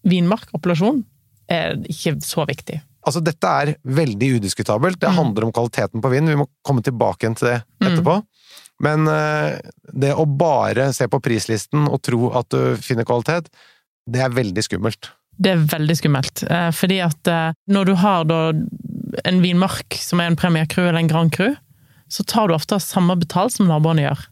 Vinmark, 0.07 0.45
appellasjon, 0.55 1.01
er 1.49 1.79
ikke 1.89 2.13
så 2.23 2.45
viktig. 2.47 2.77
Altså, 3.09 3.23
dette 3.25 3.49
er 3.63 3.73
veldig 3.89 4.35
udiskutabelt. 4.37 4.99
Det 5.01 5.09
Mm. 5.09 5.15
handler 5.17 5.45
om 5.47 5.51
kvaliteten 5.55 6.01
på 6.03 6.11
vinen. 6.11 6.29
Vi 6.29 6.35
må 6.43 6.47
komme 6.63 6.83
tilbake 6.83 7.25
igjen 7.25 7.35
til 7.39 7.47
det 7.49 7.63
etterpå. 7.81 8.19
Men 8.83 9.07
eh, 9.11 9.59
det 9.91 10.13
å 10.15 10.25
bare 10.25 10.91
se 10.95 11.07
på 11.11 11.19
prislisten 11.23 11.87
og 11.89 12.01
tro 12.05 12.29
at 12.37 12.47
du 12.53 12.77
finner 12.79 13.07
kvalitet, 13.07 13.49
det 14.09 14.21
er 14.23 14.35
veldig 14.35 14.63
skummelt. 14.65 15.11
Det 15.39 15.53
er 15.53 15.65
veldig 15.71 15.95
skummelt. 15.99 16.43
eh, 16.47 16.69
Fordi 16.75 16.99
at 17.03 17.31
eh, 17.31 17.51
når 17.71 17.89
du 17.89 17.93
har 17.99 18.27
en 19.27 19.41
vinmark 19.43 19.99
som 19.99 20.19
er 20.23 20.31
en 20.31 20.39
Premier 20.39 20.67
Cru 20.69 20.85
eller 20.85 21.01
en 21.01 21.11
Grand 21.11 21.31
Cru, 21.35 21.53
så 22.09 22.23
tar 22.23 22.47
du 22.49 22.55
ofte 22.55 22.79
samme 22.81 23.15
betalt 23.19 23.53
som 23.55 23.69
naboene 23.69 24.07
gjør. 24.07 24.23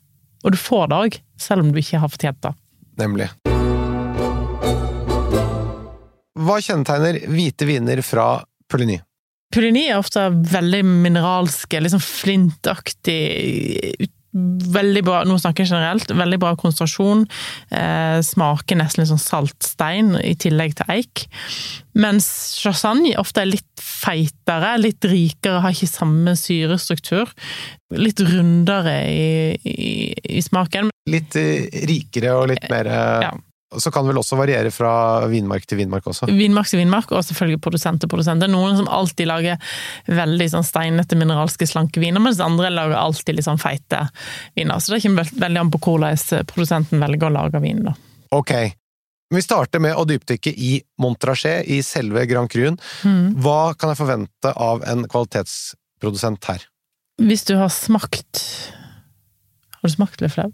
Og 0.45 0.53
du 0.55 0.57
får 0.59 0.87
det 0.89 0.97
òg, 0.97 1.19
selv 1.41 1.65
om 1.65 1.73
du 1.73 1.79
ikke 1.81 1.99
har 2.01 2.11
fortjent 2.11 2.41
det. 2.45 2.53
Nemlig. 2.97 3.27
Hva 6.37 6.57
kjennetegner 6.63 7.19
hvite 7.33 7.67
viner 7.67 8.01
fra 8.05 8.27
Pouligny? 8.69 8.99
Pouligny 9.53 9.87
er 9.87 9.99
ofte 9.99 10.27
veldig 10.29 10.83
mineralske, 10.85 11.79
liksom 11.81 12.01
flintaktig 12.03 13.17
Veldig 14.77 15.03
bra, 15.07 15.21
nå 15.27 15.37
snakker 15.41 15.65
jeg 15.65 15.73
generelt, 15.73 16.11
veldig 16.13 16.39
bra 16.41 16.53
konsentrasjon. 16.59 17.25
Eh, 17.73 18.19
smaker 18.25 18.79
nesten 18.79 19.03
litt 19.03 19.11
sånn 19.11 19.23
saltstein 19.23 20.13
i 20.21 20.35
tillegg 20.39 20.77
til 20.77 20.93
eik. 20.97 21.25
Mens 21.97 22.27
chassagne 22.61 23.15
ofte 23.17 23.41
er 23.41 23.49
litt 23.49 23.81
feitere, 23.81 24.75
litt 24.81 25.07
rikere, 25.07 25.63
har 25.63 25.73
ikke 25.73 25.89
samme 25.89 26.35
syrestruktur. 26.37 27.31
Litt 27.97 28.21
rundere 28.21 28.97
i, 29.09 29.27
i, 29.63 29.91
i 30.37 30.43
smaken. 30.43 30.91
Litt 31.09 31.37
eh, 31.39 31.67
rikere 31.89 32.35
og 32.37 32.49
litt 32.53 32.69
mer 32.73 32.91
eh, 32.91 33.27
Ja. 33.27 33.35
Så 33.75 33.91
kan 33.91 34.05
det 34.05 34.13
vel 34.13 34.21
også 34.21 34.37
variere 34.39 34.69
fra 34.71 35.25
vinmark 35.27 35.65
til 35.67 35.81
vinmark 35.81 36.05
også. 36.07 36.29
Vinmark 36.31 36.69
til 36.71 36.79
vinmark, 36.79 37.09
og 37.11 37.19
selvfølgelig 37.27 37.59
produsent 37.65 37.99
til 37.99 38.07
produsent. 38.07 38.39
Det 38.39 38.47
er 38.47 38.53
noen 38.53 38.77
som 38.79 38.87
alltid 38.87 39.27
lager 39.27 39.59
veldig 40.07 40.47
sånn 40.53 40.63
steinete, 40.63 41.17
mineralske, 41.19 41.67
slanke 41.67 41.99
viner, 41.99 42.23
mens 42.23 42.39
andre 42.39 42.69
lager 42.71 42.95
alltid 42.95 43.35
litt 43.35 43.45
sånn 43.49 43.59
feite 43.59 44.05
viner. 44.55 44.79
Så 44.79 44.93
det 44.95 45.01
kommer 45.03 45.25
veld- 45.27 45.41
veldig 45.43 45.59
an 45.65 45.71
på 45.73 45.81
hvordan 45.83 46.45
produsenten 46.47 47.03
velger 47.03 47.27
å 47.27 47.33
lage 47.41 47.59
vin. 47.61 47.83
da. 47.89 47.93
Ok. 48.31 48.53
Vi 49.35 49.41
starter 49.43 49.81
med 49.83 49.95
å 49.99 50.05
dypdykke 50.07 50.53
i 50.55 50.81
Montrachet, 51.03 51.67
i 51.67 51.81
selve 51.83 52.23
Grand 52.25 52.47
Cruen. 52.49 52.79
Hva 53.03 53.75
kan 53.75 53.91
jeg 53.91 53.99
forvente 53.99 54.53
av 54.55 54.81
en 54.87 55.03
kvalitetsprodusent 55.11 56.45
her? 56.47 56.63
Hvis 57.19 57.43
du 57.43 57.57
har 57.57 57.67
smakt 57.67 58.45
Har 59.81 59.89
du 59.89 59.93
smakt 59.93 60.21
Le 60.21 60.29
Fleuve? 60.31 60.53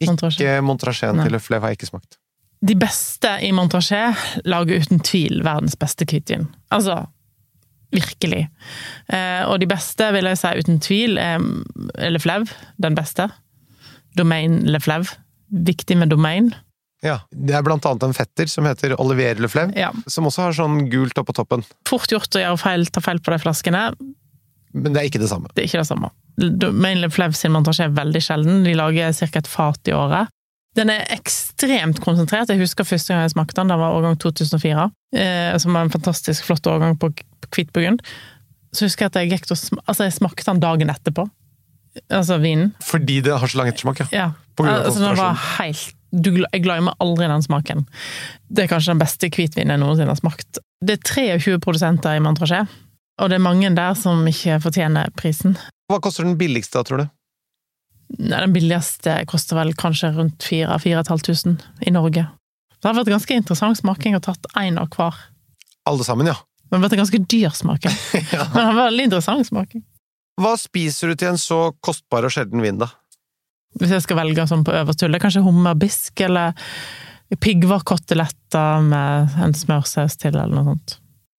Ikke 0.00 0.60
Montrachet 0.62 1.14
til 1.24 1.32
Le 1.32 1.38
Fleuve 1.42 1.62
har 1.66 1.74
jeg 1.74 1.82
ikke 1.82 1.90
smakt. 1.90 2.18
De 2.62 2.76
beste 2.78 3.30
i 3.42 3.50
Montrachet 3.52 4.14
lager 4.46 4.82
uten 4.84 5.00
tvil 5.02 5.40
verdens 5.42 5.74
beste 5.80 6.06
hvitvin. 6.06 6.46
Altså 6.70 7.00
virkelig. 7.92 8.46
Eh, 9.12 9.42
og 9.50 9.58
de 9.60 9.66
beste, 9.68 10.06
vil 10.14 10.24
jeg 10.30 10.38
si 10.40 10.52
uten 10.62 10.78
tvil, 10.80 11.18
er 11.20 11.42
Le 12.08 12.20
Flev, 12.22 12.46
den 12.80 12.94
beste. 12.96 13.26
Domain 14.16 14.60
Le 14.68 14.80
Flev, 14.80 15.10
Viktig 15.52 15.98
med 16.00 16.08
domain. 16.08 16.46
Ja, 17.04 17.18
Det 17.34 17.52
er 17.52 17.62
blant 17.66 17.84
annet 17.84 18.06
en 18.06 18.14
fetter 18.16 18.46
som 18.48 18.64
heter 18.64 18.94
Olivier 19.02 19.34
Le 19.42 19.48
Flev, 19.48 19.74
Ja. 19.76 19.90
som 20.08 20.24
også 20.24 20.42
har 20.46 20.52
sånn 20.56 20.88
gult 20.88 21.18
oppå 21.20 21.34
toppen. 21.34 21.64
Fort 21.84 22.08
gjort 22.08 22.30
å 22.38 22.40
gjøre 22.40 22.58
feil, 22.62 22.86
ta 22.86 23.00
feil 23.00 23.18
på 23.20 23.32
de 23.34 23.38
flaskene. 23.42 23.82
Men 24.72 24.92
det 24.94 25.02
er 25.02 25.08
ikke 25.10 25.20
det 25.20 25.28
samme. 25.28 25.48
Det 25.52 25.64
er 25.64 25.68
ikke 25.68 25.82
det 25.82 25.90
samme. 25.90 26.10
Domain 26.38 27.00
Le 27.02 27.10
Flev 27.10 27.34
sin 27.36 27.52
montasje 27.52 27.84
er 27.84 27.90
veldig 27.92 28.22
sjelden. 28.24 28.62
De 28.64 28.72
lager 28.72 29.12
ca. 29.12 29.38
et 29.38 29.46
fat 29.46 29.88
i 29.88 29.92
året. 29.92 30.28
Den 30.78 30.88
er 30.92 31.04
ekstremt 31.12 32.00
konsentrert. 32.00 32.48
Jeg 32.48 32.60
husker 32.62 32.86
første 32.88 33.12
gang 33.12 33.26
jeg 33.26 33.34
smakte 33.34 33.58
den, 33.60 33.72
det 33.72 33.76
var 33.80 33.96
årgang 33.98 34.16
2004. 34.20 34.88
Eh, 35.20 35.52
som 35.60 35.76
var 35.76 35.84
en 35.84 35.92
fantastisk 35.92 36.46
flott 36.48 36.66
årgang 36.70 36.96
på 37.00 37.12
hvitburgund. 37.52 38.00
Så 38.72 38.88
husker 38.88 39.04
jeg 39.04 39.12
at 39.12 39.18
jeg 39.20 39.32
gikk 39.34 39.50
å 39.52 39.58
sm 39.58 39.82
altså 39.84 40.08
jeg 40.08 40.16
smakte 40.16 40.48
den 40.48 40.62
dagen 40.62 40.92
etterpå. 40.92 41.26
Altså 42.08 42.38
vinen. 42.40 42.72
Fordi 42.80 43.20
det 43.24 43.34
har 43.36 43.50
så 43.52 43.60
lang 43.60 43.68
ettersmak, 43.68 44.00
ja. 44.00 44.06
Ja. 44.16 44.28
På 44.56 44.64
grunn 44.64 44.78
av 44.78 44.86
altså, 44.88 45.02
den 45.04 45.18
var 45.20 45.42
helt 45.58 45.98
du, 46.12 46.28
Jeg 46.44 46.60
glemmer 46.64 46.96
aldri 47.00 47.28
den 47.28 47.44
smaken. 47.44 47.86
Det 48.52 48.64
er 48.64 48.72
kanskje 48.72 48.92
den 48.92 49.00
beste 49.00 49.30
hvitvinen 49.32 49.72
jeg 49.72 49.80
noensinne 49.80 50.12
har 50.12 50.20
smakt. 50.20 50.60
Det 50.84 50.98
er 50.98 51.38
23 51.40 51.56
produsenter 51.64 52.18
i 52.18 52.20
Montrachet, 52.20 52.68
og 53.20 53.30
det 53.32 53.38
er 53.38 53.44
mange 53.44 53.70
der 53.72 53.96
som 53.96 54.20
ikke 54.28 54.58
fortjener 54.60 55.08
prisen. 55.16 55.56
Hva 55.88 56.00
koster 56.04 56.28
den 56.28 56.36
billigste, 56.40 56.82
tror 56.84 57.00
du? 57.00 57.06
Den 58.18 58.52
billigste 58.52 59.16
koster 59.30 59.58
vel 59.58 59.72
kanskje 59.78 60.12
rundt 60.16 60.44
4500 60.44 61.56
i 61.86 61.92
Norge. 61.94 62.26
Det 62.82 62.88
har 62.88 62.96
vært 62.98 63.12
ganske 63.14 63.36
interessant 63.38 63.78
smaking 63.78 64.16
og 64.18 64.24
tatt 64.26 64.48
én 64.58 64.80
av 64.80 64.90
hver. 64.92 65.16
Alle 65.88 66.06
sammen, 66.06 66.28
ja. 66.28 66.36
Men 66.68 66.80
det 66.80 66.80
har 66.80 66.84
vært 66.86 66.96
en 66.96 67.02
ganske 67.02 67.22
dyr 67.30 67.54
smaking. 67.54 67.96
Men 68.32 68.56
det 68.56 68.64
har 68.64 68.74
vært 68.74 68.90
veldig 68.90 69.06
interessant 69.10 69.48
smaking. 69.48 69.84
Hva 70.40 70.56
spiser 70.58 71.12
du 71.12 71.20
til 71.20 71.32
en 71.34 71.40
så 71.40 71.60
kostbar 71.84 72.26
og 72.26 72.32
sjelden 72.34 72.64
vin, 72.64 72.80
da? 72.80 72.88
Hvis 73.80 73.92
jeg 73.94 74.04
skal 74.04 74.18
velge 74.18 74.44
sånn 74.48 74.64
på 74.66 74.74
øverste 74.76 75.06
hylle, 75.06 75.20
kanskje 75.22 75.44
hummerbisk 75.44 76.24
eller 76.26 76.56
piggvarkoteletter 77.40 78.82
med 78.84 79.38
en 79.40 79.54
smørsaus 79.56 80.18
til, 80.20 80.34
eller 80.36 80.52
noe 80.52 80.72
sånt. 80.72 80.98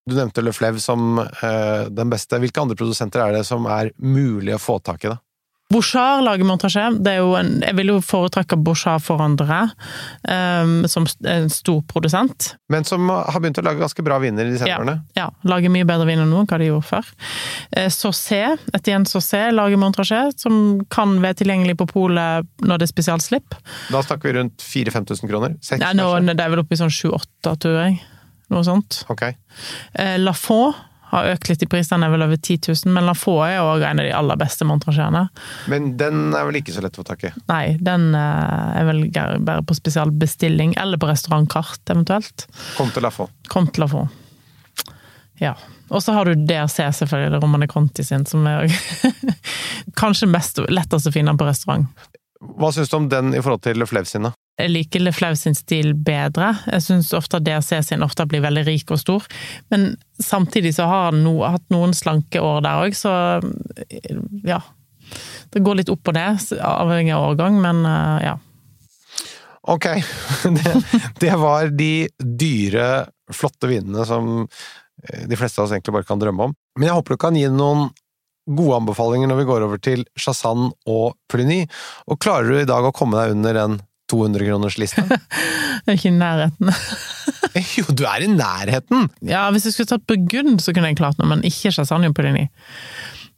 Du 0.09 0.15
nevnte 0.17 0.43
Le 0.43 0.51
Fleuve 0.55 0.81
som 0.83 1.19
eh, 1.21 1.89
den 1.93 2.09
beste. 2.11 2.39
Hvilke 2.41 2.63
andre 2.63 2.77
produsenter 2.79 3.23
er 3.23 3.37
det 3.37 3.43
som 3.47 3.67
er 3.71 3.93
mulig 4.01 4.55
å 4.55 4.61
få 4.61 4.79
tak 4.83 5.05
i, 5.05 5.13
da? 5.13 5.19
Bouchard 5.71 6.23
lager 6.23 6.45
Montrachet. 6.45 6.99
Det 7.03 7.15
er 7.15 7.21
jo 7.23 7.31
en, 7.39 7.47
jeg 7.63 7.73
vil 7.79 7.87
jo 7.89 7.95
foretrekke 8.03 8.57
Bouchard 8.61 9.01
for 9.01 9.21
andre, 9.23 9.63
um, 10.29 10.83
som 10.91 11.07
en 11.25 11.47
stor 11.49 11.79
produsent. 11.89 12.51
Men 12.69 12.85
som 12.85 13.07
har 13.09 13.39
begynt 13.41 13.57
å 13.57 13.63
lage 13.65 13.81
ganske 13.81 14.05
bra 14.05 14.19
viner 14.21 14.45
de 14.51 14.59
senere 14.59 14.69
Ja, 14.69 14.77
årene. 14.83 14.95
ja, 15.17 15.25
lager 15.49 15.73
mye 15.73 15.87
bedre 15.89 16.05
vin 16.11 16.21
enn 16.21 16.29
nå, 16.29 16.43
hva 16.45 16.59
de 16.61 16.67
gjorde 16.69 16.85
før. 16.91 17.09
Eh, 17.71 17.89
Saucé, 17.93 18.43
Etienne 18.77 19.09
Saucé 19.09 19.47
lager 19.55 19.81
Montrachet, 19.81 20.37
som 20.45 20.83
kan 20.93 21.17
være 21.23 21.39
tilgjengelig 21.41 21.77
på 21.81 21.89
polet 21.95 22.45
når 22.61 22.83
det 22.83 22.89
er 22.89 22.93
spesialslipp. 22.93 23.57
Da 23.89 24.03
snakker 24.05 24.29
vi 24.29 24.37
rundt 24.41 24.61
4000-5000 24.61 25.31
kroner? 25.31 25.57
Seks, 25.61 25.81
Nei, 25.81 25.93
nå, 25.97 26.11
kanskje? 26.19 26.37
det 26.37 26.45
er 26.45 26.53
vel 26.53 26.65
oppe 26.67 26.77
i 26.77 26.81
sånn 26.83 26.93
7-8, 26.93 27.57
tror 27.65 27.79
jeg. 27.87 28.01
Noe 28.53 28.61
sånt. 28.67 29.05
Ok. 29.09 29.25
Eh, 29.97 30.17
Lafont 30.21 30.75
har 31.13 31.29
økt 31.33 31.49
litt 31.51 31.63
i 31.65 31.69
pris, 31.69 31.89
den 31.91 32.05
er 32.05 32.11
vel 32.13 32.25
over 32.25 32.39
10 32.39 32.59
000, 32.73 32.93
men 32.95 33.07
Lafont 33.07 33.45
er 33.45 33.61
òg 33.61 33.85
en 33.85 34.01
av 34.01 34.07
de 34.07 34.13
aller 34.17 34.39
beste 34.41 34.67
montrasjerene. 34.67 35.27
Men 35.71 35.93
den 35.99 36.33
er 36.33 36.47
vel 36.49 36.59
ikke 36.59 36.75
så 36.75 36.83
lett 36.85 36.97
å 36.97 37.03
få 37.03 37.07
tak 37.11 37.27
i? 37.29 37.33
Nei, 37.51 37.77
den 37.83 38.09
eh, 38.17 38.79
er 38.81 38.89
vel 38.89 39.05
bare 39.45 39.61
på 39.67 39.77
spesialbestilling, 39.77 40.75
eller 40.81 41.01
på 41.01 41.09
restaurantkart, 41.11 41.83
eventuelt. 41.93 42.47
Kom 42.77 42.91
til 42.95 43.05
Lafont. 43.05 43.33
Kom 43.53 43.69
til 43.69 43.85
Lafont. 43.85 44.19
Ja. 45.41 45.55
Og 45.93 46.01
så 46.03 46.15
har 46.15 46.25
du 46.25 46.45
DRC, 46.47 46.79
selvfølgelig, 46.97 47.41
Romane 47.43 47.67
Conti 47.67 48.03
sin, 48.03 48.25
som 48.25 48.47
er 48.49 48.71
kanskje 50.01 50.29
mest 50.31 50.61
lettest 50.69 51.09
å 51.09 51.13
finne 51.13 51.35
på 51.37 51.47
restaurant. 51.47 51.89
Hva 52.57 52.71
syns 52.75 52.91
du 52.91 52.97
om 52.97 53.09
den 53.11 53.33
i 53.35 53.41
forhold 53.41 53.63
til 53.65 53.85
Flev 53.87 54.07
sine? 54.09 54.33
Jeg 54.61 54.69
liker 54.69 55.01
Le 55.01 55.11
Flau 55.15 55.33
sin 55.37 55.55
stil 55.57 55.95
bedre. 55.97 56.51
Jeg 56.69 56.85
syns 56.85 57.09
ofte 57.17 57.39
at 57.39 57.45
DRC 57.47 57.71
sin 57.87 58.05
ofte 58.05 58.25
blir 58.29 58.43
veldig 58.43 58.65
rik 58.67 58.91
og 58.93 59.01
stor. 59.01 59.25
Men 59.73 59.95
samtidig 60.21 60.75
så 60.77 60.85
har 60.89 61.07
han 61.09 61.23
no, 61.25 61.39
hatt 61.41 61.65
noen 61.73 61.95
slanke 61.97 62.41
år 62.43 62.61
der 62.65 62.85
òg, 62.85 62.97
så 62.97 63.13
ja. 64.45 64.61
Det 65.53 65.61
går 65.65 65.81
litt 65.81 65.89
opp 65.93 66.09
og 66.09 66.17
ned, 66.17 66.45
avhengig 66.61 67.15
av 67.15 67.31
årgang, 67.31 67.57
men 67.61 67.81
eh, 67.85 68.27
ja. 68.29 68.37
Ok, 69.73 69.87
det, 70.57 70.71
det 71.21 71.33
var 71.39 71.73
de 71.73 72.07
dyre, 72.19 72.87
flotte 73.33 73.69
vinene 73.71 74.05
som 74.05 74.31
eh, 74.43 75.25
de 75.29 75.39
fleste 75.39 75.61
av 75.61 75.67
oss 75.67 75.73
egentlig 75.75 75.97
bare 75.97 76.09
kan 76.09 76.21
drømme 76.21 76.49
om. 76.49 76.55
Men 76.77 76.89
jeg 76.89 76.97
håper 76.99 77.15
du 77.15 77.21
kan 77.25 77.37
gi 77.37 77.47
noen 77.49 77.87
gode 78.53 78.81
anbefalinger 78.81 79.29
når 79.31 79.39
vi 79.39 79.47
går 79.49 79.65
over 79.65 79.81
til 79.81 80.05
Chassan 80.19 80.69
og 80.89 81.17
Pluny. 81.31 81.63
Og 82.11 82.21
klarer 82.21 82.49
du 82.51 82.59
i 82.61 82.69
dag 82.69 82.85
å 82.85 82.93
komme 82.95 83.17
deg 83.17 83.37
under 83.37 83.57
den 83.57 83.79
200-kronerslista? 84.11 85.03
Jeg 85.85 85.87
er 85.87 85.97
ikke 85.97 86.11
i 86.11 86.15
nærheten. 86.15 86.71
jo, 87.77 87.85
du 87.95 88.03
er 88.07 88.25
i 88.25 88.29
nærheten! 88.31 89.09
Ja, 89.27 89.45
hvis 89.53 89.67
jeg 89.67 89.75
skulle 89.75 89.91
tatt 89.91 90.05
Burgund, 90.09 90.61
så 90.63 90.73
kunne 90.73 90.89
jeg 90.91 90.97
klart 90.99 91.19
noe, 91.19 91.27
men 91.29 91.43
ikke 91.47 91.71
Chasagne 91.75 92.09
Pellini. 92.15 92.47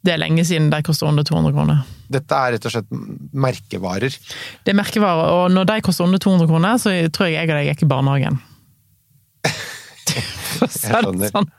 Det 0.06 0.14
er 0.14 0.20
lenge 0.22 0.44
siden 0.46 0.68
de 0.70 0.78
koster 0.86 1.08
under 1.08 1.26
200 1.26 1.54
kroner. 1.56 1.82
Dette 2.12 2.38
er 2.38 2.54
rett 2.54 2.68
og 2.68 2.74
slett 2.76 2.90
merkevarer. 3.34 4.14
Det 4.62 4.72
er 4.72 4.78
merkevarer, 4.78 5.32
og 5.34 5.50
når 5.54 5.66
de 5.72 5.80
koster 5.86 6.06
under 6.06 6.22
200 6.22 6.50
kroner, 6.50 6.78
så 6.78 6.94
tror 7.10 7.30
jeg 7.30 7.40
jeg 7.40 7.50
og 7.50 7.58
deg 7.58 7.70
gikk 7.72 7.82
i 7.86 7.90
barnehagen. 7.90 8.38
Det 10.06 10.70
skjønner. 10.72 11.32
sånn. 11.34 11.50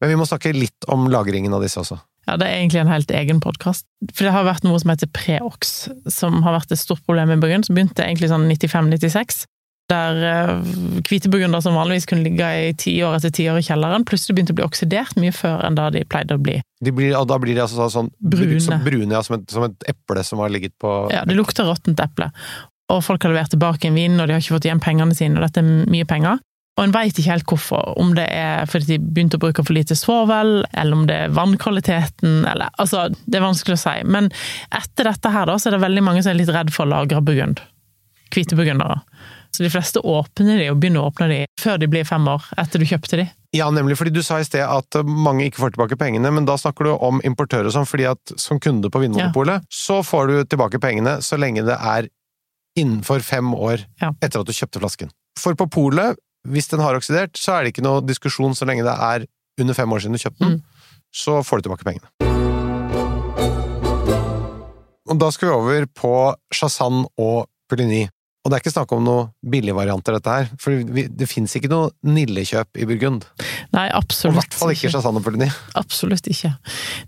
Men 0.00 0.08
vi 0.08 0.16
må 0.16 0.24
snakke 0.24 0.54
litt 0.56 0.86
om 0.88 1.10
lagringen 1.12 1.52
av 1.52 1.66
disse 1.66 1.82
også. 1.82 1.98
Ja, 2.30 2.36
det 2.38 2.46
er 2.46 2.60
egentlig 2.60 2.78
en 2.84 2.92
helt 2.92 3.10
egen 3.10 3.40
podkast. 3.42 3.88
For 4.14 4.26
det 4.26 4.34
har 4.36 4.44
vært 4.46 4.62
noe 4.62 4.78
som 4.78 4.92
heter 4.92 5.08
Preox, 5.10 5.88
som 6.14 6.44
har 6.44 6.54
vært 6.60 6.70
et 6.70 6.78
stort 6.78 7.02
problem 7.02 7.32
i 7.34 7.38
Burgund, 7.42 7.66
som 7.66 7.74
begynte 7.74 8.04
egentlig 8.04 8.30
sånn 8.30 8.46
95-96. 8.46 9.48
Der 9.90 10.20
eh, 10.22 10.52
hvite 11.08 11.26
burgunder 11.32 11.64
som 11.64 11.74
vanligvis 11.74 12.06
kunne 12.06 12.22
ligge 12.22 12.46
i 12.46 12.68
tiår 12.78 13.16
etter 13.16 13.32
tiår 13.34 13.58
i 13.58 13.64
kjelleren, 13.66 14.06
plutselig 14.06 14.36
begynte 14.36 14.54
å 14.54 14.60
bli 14.60 14.66
oksidert 14.68 15.18
mye 15.18 15.34
før 15.34 15.64
enn 15.66 15.78
da 15.78 15.88
de 15.90 16.04
pleide 16.06 16.36
å 16.38 16.42
bli. 16.42 16.60
Blir, 16.86 17.16
og 17.18 17.26
da 17.32 17.40
blir 17.42 17.58
de 17.58 17.64
altså 17.64 17.88
sånn 17.90 18.12
Brune. 18.22 18.60
Som 18.62 18.86
brune 18.86 19.18
ja, 19.18 19.24
som, 19.26 19.40
et, 19.40 19.50
som 19.50 19.66
et 19.66 19.88
eple 19.90 20.22
som 20.28 20.44
har 20.44 20.54
ligget 20.54 20.76
på 20.78 20.92
Ja, 21.10 21.24
det 21.26 21.34
lukter 21.34 21.66
råttent 21.66 21.98
eple. 22.04 22.30
Og 22.94 23.02
folk 23.06 23.26
har 23.26 23.34
levert 23.34 23.50
tilbake 23.50 23.90
en 23.90 23.98
vin, 23.98 24.14
og 24.20 24.30
de 24.30 24.36
har 24.36 24.42
ikke 24.42 24.60
fått 24.60 24.70
igjen 24.70 24.82
pengene 24.82 25.18
sine, 25.18 25.38
og 25.40 25.48
dette 25.48 25.64
er 25.64 25.90
mye 25.90 26.06
penger. 26.06 26.38
Og 26.80 26.86
en 26.86 26.94
veit 26.96 27.12
ikke 27.12 27.28
helt 27.34 27.44
hvorfor. 27.50 27.90
Om 28.00 28.14
det 28.16 28.24
er 28.32 28.64
fordi 28.70 28.94
de 28.96 28.98
begynte 29.04 29.36
å 29.36 29.42
bruke 29.42 29.60
for 29.66 29.76
lite 29.76 29.92
svovel, 29.98 30.62
eller 30.72 30.96
om 30.96 31.02
det 31.10 31.18
er 31.26 31.34
vannkvaliteten, 31.36 32.46
eller 32.48 32.70
Altså, 32.80 33.10
det 33.28 33.36
er 33.36 33.44
vanskelig 33.44 33.76
å 33.76 33.82
si. 33.82 33.96
Men 34.08 34.30
etter 34.72 35.10
dette 35.10 35.32
her, 35.34 35.44
da, 35.50 35.58
så 35.60 35.68
er 35.68 35.76
det 35.76 35.82
veldig 35.84 36.04
mange 36.06 36.22
som 36.24 36.32
er 36.32 36.40
litt 36.40 36.52
redd 36.54 36.72
for 36.72 36.86
å 36.88 36.92
lagre 36.94 37.20
burgund. 37.20 37.60
Hvite 38.32 38.56
burgundere. 38.56 39.02
Så 39.52 39.64
de 39.66 39.70
fleste 39.74 40.00
åpner 40.06 40.60
de 40.62 40.70
og 40.70 40.78
begynner 40.80 41.02
å 41.02 41.10
åpne 41.10 41.26
de 41.28 41.38
før 41.60 41.76
de 41.82 41.88
blir 41.90 42.06
fem 42.08 42.24
år, 42.30 42.44
etter 42.62 42.80
du 42.80 42.86
kjøpte 42.86 43.18
de. 43.20 43.26
Ja, 43.52 43.66
nemlig, 43.74 43.96
fordi 43.98 44.12
du 44.14 44.22
sa 44.22 44.38
i 44.38 44.46
sted 44.46 44.62
at 44.62 45.00
mange 45.04 45.44
ikke 45.48 45.58
får 45.64 45.74
tilbake 45.74 45.98
pengene, 45.98 46.30
men 46.32 46.46
da 46.46 46.54
snakker 46.56 46.86
du 46.86 46.92
om 46.94 47.18
importører 47.26 47.66
og 47.66 47.74
sånn, 47.74 47.88
fordi 47.90 48.06
at 48.06 48.32
som 48.38 48.60
kunde 48.62 48.88
på 48.94 49.02
Vinmonopolet, 49.02 49.66
så 49.68 50.00
får 50.06 50.30
du 50.30 50.36
tilbake 50.54 50.78
pengene 50.80 51.18
så 51.26 51.36
lenge 51.36 51.66
det 51.66 51.76
er 51.76 52.08
innenfor 52.78 53.20
fem 53.26 53.50
år 53.54 53.82
Ja. 54.00 54.12
etter 54.22 54.40
at 54.40 54.46
du 54.46 54.52
kjøpte 54.54 54.78
flasken. 54.80 55.10
For 55.36 55.58
på 55.58 55.66
polet, 55.68 56.16
hvis 56.48 56.70
den 56.72 56.80
har 56.80 56.96
oksidert, 56.96 57.36
så 57.36 57.56
er 57.56 57.64
det 57.64 57.74
ikke 57.74 57.84
noe 57.84 58.04
diskusjon 58.04 58.56
så 58.56 58.68
lenge 58.68 58.86
det 58.86 58.94
er 58.94 59.26
under 59.60 59.76
fem 59.76 59.92
år 59.92 60.04
siden 60.04 60.16
du 60.16 60.22
kjøpte 60.22 60.46
den, 60.46 60.62
så 61.12 61.40
får 61.44 61.60
du 61.60 61.68
tilbake 61.68 61.84
pengene. 61.84 62.08
Og 65.10 65.18
da 65.18 65.28
skal 65.34 65.50
vi 65.50 65.56
over 65.56 65.86
på 65.90 66.14
Chassan 66.54 67.04
og 67.18 67.48
Pulini. 67.70 68.06
Og 68.40 68.48
det 68.48 68.56
er 68.56 68.62
ikke 68.62 68.72
snakk 68.72 68.92
om 68.96 69.02
noen 69.04 69.26
billigvarianter, 69.52 70.16
dette 70.16 70.32
her, 70.32 70.46
for 70.62 70.72
det 71.20 71.26
fins 71.28 71.52
ikke 71.58 71.68
noe 71.68 71.90
Nille-kjøp 72.08 72.78
i 72.80 72.86
Burgund. 72.88 73.26
Nei, 73.74 73.90
Og 73.92 74.14
i 74.14 74.32
hvert 74.38 74.56
fall 74.56 74.72
ikke 74.72 74.88
Chassan 74.94 75.18
og 75.18 75.26
Pulini. 75.26 75.50
Absolutt 75.76 76.30
ikke. 76.30 76.54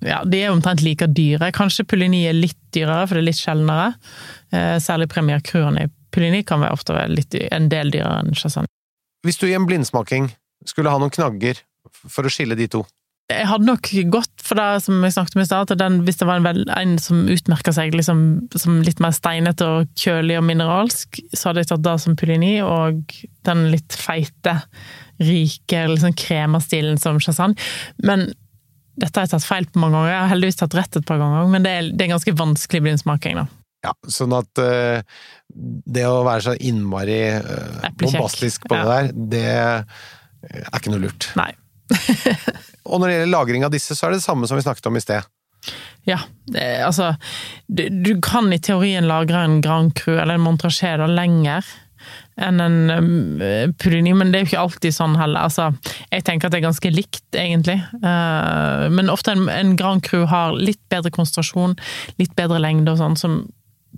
Ja, 0.04 0.20
de 0.28 0.42
er 0.42 0.52
omtrent 0.52 0.84
like 0.84 1.08
dyre. 1.08 1.48
Kanskje 1.56 1.86
Pulini 1.88 2.26
er 2.28 2.36
litt 2.36 2.58
dyrere, 2.76 3.06
for 3.06 3.16
det 3.16 3.22
er 3.22 3.28
litt 3.30 3.40
sjeldnere. 3.40 3.94
Eh, 4.52 4.76
særlig 4.82 5.08
Premier 5.14 5.40
Cruan 5.40 5.80
i 5.80 5.88
Pulini 6.12 6.42
kan 6.44 6.60
være 6.60 6.76
ofte 6.76 6.92
være 6.98 7.14
litt, 7.16 7.38
en 7.48 7.70
del 7.72 7.94
dyrere 7.94 8.26
enn 8.26 8.36
Chassan. 8.36 8.68
Hvis 9.22 9.38
du 9.38 9.46
i 9.48 9.54
en 9.54 9.68
blindsmaking 9.68 10.32
skulle 10.68 10.90
ha 10.90 10.98
noen 10.98 11.12
knagger 11.14 11.60
for 11.92 12.26
å 12.26 12.32
skille 12.32 12.58
de 12.58 12.68
to, 12.70 12.84
Jeg 13.30 13.46
hadde 13.48 13.64
nok 13.64 13.86
gått 14.12 14.42
for 14.44 14.58
det 14.58 14.82
som 14.84 14.98
jeg 15.06 15.14
snakket 15.14 15.36
om 15.36 15.42
i 15.42 15.46
stad, 15.46 15.70
at 15.70 15.78
den, 15.80 16.00
hvis 16.04 16.18
det 16.20 16.26
var 16.28 16.42
en, 16.42 16.64
en 16.74 16.96
som 17.00 17.22
utmerka 17.30 17.72
seg 17.72 17.94
liksom, 17.94 18.18
som 18.58 18.82
litt 18.84 19.00
mer 19.00 19.14
steinete 19.16 19.64
og 19.64 19.94
kjølig 19.96 20.36
og 20.40 20.44
mineralsk, 20.44 21.20
så 21.32 21.48
hadde 21.48 21.62
jeg 21.62 21.70
tatt 21.70 21.84
det 21.86 21.94
som 22.02 22.18
Pulini, 22.18 22.56
og 22.66 23.14
den 23.46 23.64
litt 23.72 23.96
feite, 23.96 24.58
rike, 25.22 25.86
liksom 25.94 26.12
kremastilen 26.18 27.00
som 27.00 27.22
Chassan. 27.22 27.56
Men 28.02 28.26
dette 29.00 29.16
har 29.16 29.24
jeg 29.24 29.32
tatt 29.36 29.48
feil 29.48 29.70
på 29.70 29.80
mange 29.80 29.96
ganger. 29.96 30.12
Jeg 30.12 30.20
har 30.20 30.32
heldigvis 30.34 30.60
tatt 30.60 30.76
rett 30.76 31.00
et 31.00 31.08
par 31.08 31.22
ganger, 31.22 31.48
men 31.54 31.64
det 31.64 31.72
er, 31.78 31.90
det 31.94 32.04
er 32.04 32.14
ganske 32.16 32.36
vanskelig 32.36 32.84
blindsmaking, 32.84 33.40
da. 33.40 33.46
Ja, 33.82 33.92
sånn 34.10 34.34
at 34.36 34.62
uh, 34.62 35.02
det 35.52 36.06
å 36.08 36.22
være 36.26 36.46
så 36.46 36.56
innmari 36.58 37.20
uh, 37.42 37.88
bombastisk 38.00 38.68
på 38.70 38.78
Ja. 38.78 38.84
det 38.86 39.12
der, 39.12 39.12
det 39.34 40.62
er 40.62 40.78
ikke 40.78 40.94
noe 40.94 41.04
lurt. 41.06 41.30
Nei. 41.38 41.50
Og 42.88 42.98
når 42.98 43.06
det 43.06 43.14
gjelder 43.16 43.32
lagring 43.34 43.66
av 43.66 43.72
disse, 43.74 43.94
så 43.94 44.06
er 44.06 44.14
det 44.14 44.22
det 44.22 44.26
samme 44.26 44.48
som 44.50 44.58
vi 44.58 44.64
snakket 44.64 44.88
om 44.90 44.98
i 44.98 45.04
sted. 45.04 45.28
Ja, 46.08 46.18
det, 46.50 46.64
altså 46.82 47.12
du, 47.70 47.84
du 48.02 48.16
kan 48.24 48.48
i 48.50 48.58
teorien 48.58 49.06
lagre 49.06 49.44
en 49.46 49.60
Grand 49.62 49.92
Cru 49.94 50.16
eller 50.16 50.34
en 50.34 50.42
Montrachet 50.42 51.04
lenger 51.06 51.66
enn 52.42 52.58
en 52.58 52.78
Puligny, 53.78 54.10
men 54.18 54.32
det 54.32 54.38
er 54.38 54.44
jo 54.44 54.50
ikke 54.50 54.62
alltid 54.64 54.94
sånn 54.96 55.16
heller. 55.20 55.46
Altså, 55.46 55.68
jeg 56.10 56.24
tenker 56.26 56.48
at 56.48 56.54
det 56.54 56.58
er 56.62 56.66
ganske 56.66 56.90
likt, 56.90 57.24
egentlig. 57.38 57.78
Eh, 57.78 58.86
men 58.90 59.12
ofte 59.12 59.36
en, 59.36 59.44
en 59.52 59.74
Grand 59.78 60.02
Cru 60.02 60.24
har 60.26 60.56
litt 60.58 60.80
bedre 60.90 61.12
konsentrasjon, 61.14 61.76
litt 62.18 62.34
bedre 62.38 62.58
lengde 62.62 62.94
og 62.94 62.98
sånn, 63.02 63.18
som 63.20 63.36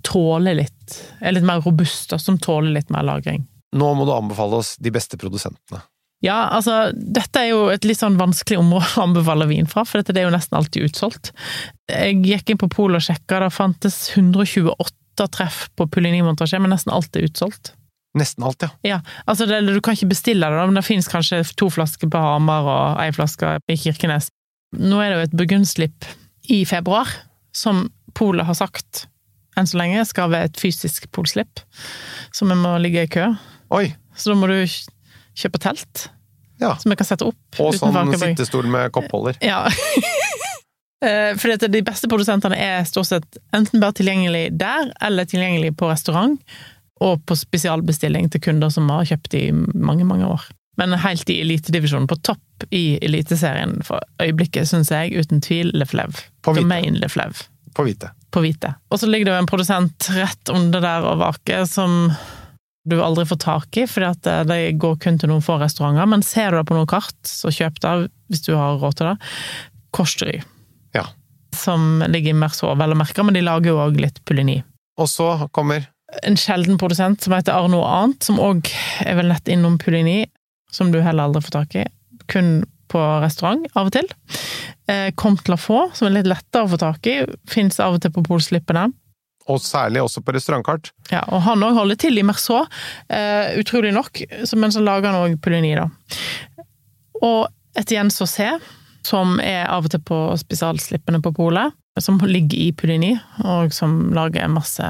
tåler 0.05 0.61
litt 0.61 0.95
Er 1.19 1.33
litt 1.35 1.45
mer 1.45 1.63
robust, 1.65 2.13
og 2.13 2.21
som 2.21 2.37
tåler 2.41 2.75
litt 2.77 2.91
mer 2.93 3.05
lagring. 3.07 3.45
Nå 3.75 3.91
må 3.97 4.05
du 4.07 4.13
anbefale 4.13 4.61
oss 4.61 4.75
de 4.79 4.91
beste 4.93 5.17
produsentene. 5.19 5.81
Ja, 6.23 6.47
altså, 6.55 6.91
dette 6.95 7.41
er 7.41 7.51
jo 7.51 7.63
et 7.73 7.85
litt 7.85 7.99
sånn 7.99 8.15
vanskelig 8.17 8.57
område 8.61 8.87
å 8.95 9.03
anbefale 9.03 9.47
vin 9.49 9.67
fra, 9.69 9.83
for 9.85 10.01
dette 10.01 10.15
er 10.17 10.27
jo 10.27 10.33
nesten 10.33 10.57
alltid 10.57 10.87
utsolgt. 10.87 11.33
Jeg 11.91 12.21
gikk 12.25 12.53
inn 12.53 12.61
på 12.61 12.69
polet 12.71 13.01
og 13.01 13.05
sjekka, 13.05 13.41
det 13.43 13.51
fantes 13.53 13.97
128 14.15 15.27
treff 15.35 15.65
på 15.75 15.89
Puligny 15.91 16.23
Montrachet, 16.25 16.63
men 16.63 16.73
nesten 16.73 16.93
alt 16.95 17.17
er 17.17 17.27
utsolgt. 17.27 17.73
Nesten 18.15 18.45
alt, 18.47 18.63
ja. 18.63 18.71
Ja, 18.87 18.99
altså 19.27 19.47
det, 19.49 19.59
du 19.67 19.81
kan 19.83 19.97
ikke 19.97 20.13
bestille 20.13 20.47
det, 20.47 20.57
da, 20.61 20.65
men 20.69 20.79
det 20.79 20.85
finnes 20.87 21.11
kanskje 21.11 21.43
to 21.59 21.67
flasker 21.73 22.09
på 22.11 22.21
Hamar 22.21 22.69
og 22.71 23.01
ei 23.03 23.09
flaske 23.15 23.57
i 23.67 23.77
Kirkenes. 23.79 24.29
Nå 24.79 25.01
er 25.03 25.11
det 25.11 25.17
jo 25.17 25.25
et 25.27 25.35
burgundslipp 25.41 26.07
i 26.55 26.61
februar, 26.67 27.11
som 27.55 27.89
polet 28.15 28.47
har 28.47 28.55
sagt 28.57 29.05
enn 29.57 29.67
så 29.69 29.77
lenge 29.79 30.03
skal 30.09 30.29
ved 30.33 30.49
et 30.49 30.59
fysisk 30.61 31.07
polslipp, 31.15 31.61
så 32.35 32.47
vi 32.49 32.57
må 32.59 32.75
ligge 32.83 33.05
i 33.05 33.11
kø. 33.11 33.29
Oi! 33.75 33.87
Så 34.15 34.31
da 34.31 34.37
må 34.39 34.47
du 34.51 34.57
kjøpe 35.35 35.59
telt, 35.59 36.09
Ja. 36.61 36.75
som 36.79 36.89
vi 36.91 36.95
kan 36.95 37.07
sette 37.07 37.25
opp. 37.27 37.59
Og 37.59 37.75
sånn 37.75 38.13
sittestol 38.15 38.67
med 38.71 38.91
koppholder. 38.95 39.37
Ja. 39.43 39.65
Eh, 41.05 41.35
Fordi 41.37 41.53
at 41.57 41.65
de 41.69 41.81
beste 41.85 42.07
produsentene 42.09 42.55
er 42.57 42.85
stort 42.87 43.09
sett 43.09 43.37
enten 43.53 43.81
bare 43.83 43.93
tilgjengelig 43.99 44.45
der, 44.57 44.87
eller 45.03 45.27
tilgjengelig 45.29 45.73
på 45.77 45.89
restaurant, 45.91 46.39
og 47.03 47.19
på 47.27 47.35
spesialbestilling 47.37 48.29
til 48.31 48.41
kunder 48.41 48.71
som 48.73 48.87
har 48.89 49.03
kjøpt 49.05 49.35
i 49.37 49.43
mange, 49.51 50.07
mange 50.07 50.25
år. 50.25 50.47
Men 50.79 50.95
helt 51.03 51.29
i 51.29 51.41
elitedivisjonen, 51.43 52.07
på 52.09 52.17
topp 52.23 52.65
i 52.71 52.97
eliteserien 53.03 53.77
for 53.85 54.01
øyeblikket, 54.23 54.67
syns 54.71 54.89
jeg 54.91 55.13
uten 55.19 55.43
tvil 55.43 55.71
Leflev. 55.75 56.15
På 56.43 56.55
hvite. 56.55 56.63
Domain 56.63 56.97
Leflev. 57.03 57.43
På 57.75 57.85
hvite. 57.87 58.09
På 58.35 58.41
hvite. 58.43 58.73
Og 58.91 58.99
så 58.99 59.07
ligger 59.07 59.29
det 59.29 59.35
jo 59.37 59.41
en 59.45 59.47
produsent 59.47 60.09
rett 60.11 60.51
under 60.51 60.83
der 60.83 61.05
og 61.07 61.21
vaker 61.21 61.63
som 61.71 62.09
du 62.85 62.97
aldri 63.01 63.23
får 63.25 63.39
tak 63.41 63.77
i, 63.81 63.85
fordi 63.89 64.09
at 64.11 64.27
de 64.49 64.57
går 64.77 64.97
kun 65.01 65.15
til 65.21 65.31
noen 65.31 65.41
få 65.45 65.55
restauranter. 65.61 66.05
Men 66.11 66.21
ser 66.25 66.51
du 66.51 66.59
det 66.59 66.67
på 66.69 66.75
noen 66.77 66.89
kart, 66.91 67.15
så 67.25 67.49
kjøp 67.53 67.79
det 67.81 67.93
hvis 68.29 68.43
du 68.45 68.51
har 68.59 68.75
råd 68.81 68.99
til 68.99 69.07
det. 69.13 69.15
Korsry, 69.95 70.35
Ja. 70.93 71.05
som 71.55 72.03
ligger 72.11 72.29
i 72.35 72.37
Merceau, 72.37 72.75
vel 72.75 72.91
å 72.93 72.99
merke, 72.99 73.23
men 73.23 73.33
de 73.33 73.41
lager 73.41 73.71
jo 73.71 73.79
òg 73.79 73.97
litt 74.03 74.19
pulini. 74.27 74.59
Og 74.99 75.07
så 75.11 75.49
kommer 75.55 75.87
En 76.23 76.35
sjelden 76.37 76.77
produsent 76.77 77.23
som 77.25 77.33
heter 77.33 77.55
Arno 77.57 77.79
Arnt, 77.83 78.21
som 78.23 78.37
òg 78.37 78.67
er 79.01 79.15
vel 79.17 79.27
nett 79.31 79.49
innom 79.49 79.79
pulini, 79.81 80.27
som 80.71 80.91
du 80.93 80.99
heller 81.01 81.25
aldri 81.25 81.41
får 81.41 81.55
tak 81.55 81.75
i. 81.81 81.85
Kun 82.29 82.63
på 82.91 83.01
restaurant, 83.23 83.65
av 83.75 83.89
og 83.89 83.95
til. 83.95 84.09
Eh, 84.91 85.09
Comme 85.17 85.41
la 85.49 85.57
få, 85.57 85.89
som 85.97 86.07
er 86.07 86.19
litt 86.19 86.29
lettere 86.29 86.65
å 86.65 86.71
få 86.71 86.79
tak 86.81 87.09
i, 87.09 87.17
fins 87.49 87.79
av 87.83 87.97
og 87.97 88.03
til 88.03 88.13
på 88.15 88.23
polslippene. 88.25 88.89
Og 89.51 89.59
særlig 89.61 90.01
også 90.01 90.23
på 90.25 90.33
restaurantkart. 90.33 90.89
Ja, 91.11 91.21
og 91.29 91.43
han 91.45 91.61
òg 91.65 91.77
holder 91.77 91.99
til 92.01 92.17
i 92.17 92.25
Merceau, 92.25 92.63
eh, 93.09 93.53
utrolig 93.61 93.93
nok, 93.93 94.23
men 94.57 94.73
så 94.73 94.81
lager 94.81 95.11
han 95.11 95.21
òg 95.21 95.37
Pulini, 95.41 95.75
da. 95.77 95.89
Og 97.21 97.47
Etienne 97.77 98.13
Saucé, 98.13 98.55
som 99.05 99.39
er 99.39 99.67
av 99.69 99.85
og 99.85 99.93
til 99.93 100.01
på 100.01 100.17
spesialslippene 100.41 101.21
på 101.21 101.33
polet, 101.35 101.75
som 102.01 102.17
ligger 102.19 102.57
i 102.57 102.71
Pulini, 102.75 103.13
og 103.45 103.73
som 103.73 104.11
lager 104.15 104.49
masse 104.51 104.87